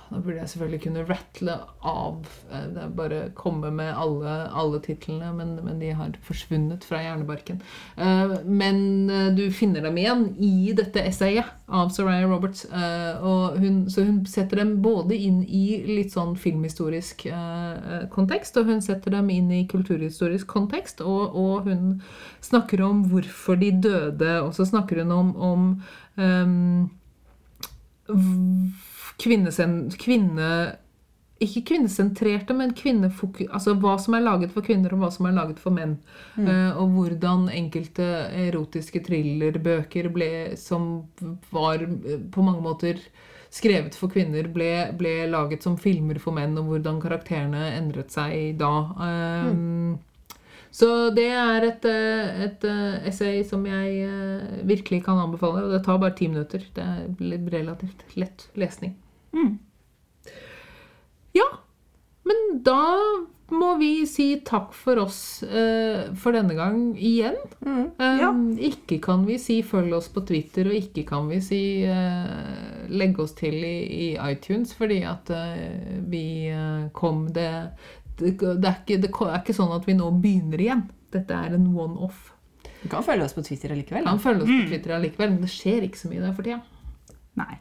[0.09, 1.55] da burde jeg selvfølgelig kunne rattle
[1.87, 7.59] av eh, Bare komme med alle, alle titlene, men, men de har forsvunnet fra hjernebarken.
[7.99, 8.79] Eh, men
[9.11, 12.63] eh, du finner dem igjen i dette essayet av Soraya Roberts.
[12.71, 17.25] hun, så hun setter dem både inn i litt sånn filmhistorisk
[18.13, 21.97] kontekst, og hun setter dem inn i kulturhistorisk kontekst, og, og hun
[22.39, 25.67] snakker om hvorfor de døde, og så snakker hun om, om
[26.15, 26.96] kvinnesen,
[29.97, 30.51] kvinne
[31.43, 33.45] ikke kvinnesentrerte, men kvinnefoku...
[33.53, 35.97] Altså hva som er laget for kvinner, og hva som er laget for menn.
[36.41, 38.07] Eh, og hvordan enkelte
[38.47, 41.07] erotiske thrillerbøker ble, som
[41.53, 43.01] var eh, på mange måter
[43.53, 48.57] skrevet for kvinner, ble, ble laget som filmer for menn, og hvordan karakterene endret seg
[48.59, 48.73] da.
[49.07, 49.51] Eh,
[50.77, 55.65] Så det er et, eh, et eh, essay som jeg eh, virkelig kan anbefale.
[55.65, 56.67] Og det tar bare ti minutter.
[56.75, 58.93] Det er relativt lett lesning.
[61.37, 61.47] Ja,
[62.27, 62.83] men da
[63.47, 67.37] må vi si takk for oss eh, for denne gang igjen.
[67.63, 67.83] Mm.
[67.97, 68.29] ja.
[68.29, 72.89] um, Ikke kan vi si følg oss på Twitter, og ikke kan vi si eh,
[72.91, 76.25] legg oss til i, i iTunes, fordi at eh, vi
[76.97, 77.49] kom det
[78.17, 80.83] det, det, er ikke, det er ikke sånn at vi nå begynner igjen.
[81.13, 82.33] Dette er en one-off.
[82.81, 84.05] Du kan følge oss på Twitter allikevel.
[84.07, 86.61] Kan følge oss på Twitter allikevel, men det skjer ikke så mye der for tida.
[87.37, 87.55] Nei.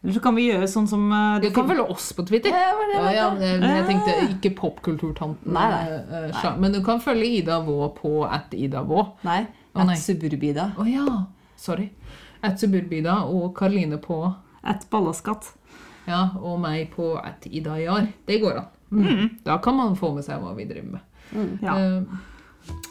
[0.00, 2.54] Eller så kan vi gjøre sånn som eh, Du kan følge oss på Twitter.
[2.56, 5.52] Ja, det Ja, jeg ja, jeg tenkte ikke popkulturtanten.
[5.52, 5.98] Nei, nei.
[6.00, 9.04] eh, eh, Men du kan følge Ida Vå på at Ida Vå.
[9.28, 9.42] Nei.
[9.74, 10.70] At oh, At Suburbida.
[10.80, 11.04] Å ja,
[11.60, 11.90] sorry.
[12.42, 14.22] At Suburbida og Karoline på
[14.64, 15.52] et ballaskatt.
[16.08, 18.08] Ja, og meg på at Ida Jar.
[18.26, 18.70] Det går an.
[18.90, 19.28] Mm.
[19.46, 21.58] Da kan man få med seg hva vi driver med.
[21.62, 21.76] Ja.
[21.78, 22.02] Eh,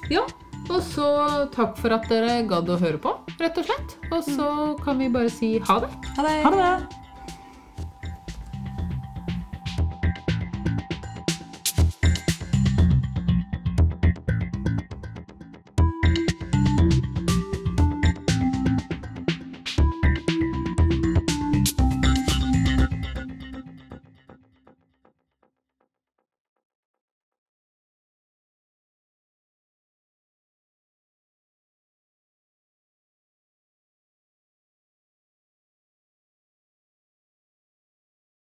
[0.10, 0.24] ja,
[0.70, 1.10] og så
[1.54, 3.98] takk for at dere gadd å høre på, rett og slett.
[4.10, 4.48] Og så
[4.84, 5.92] kan vi bare si ha det.
[6.18, 6.38] Ha det!
[6.46, 7.00] Ha det!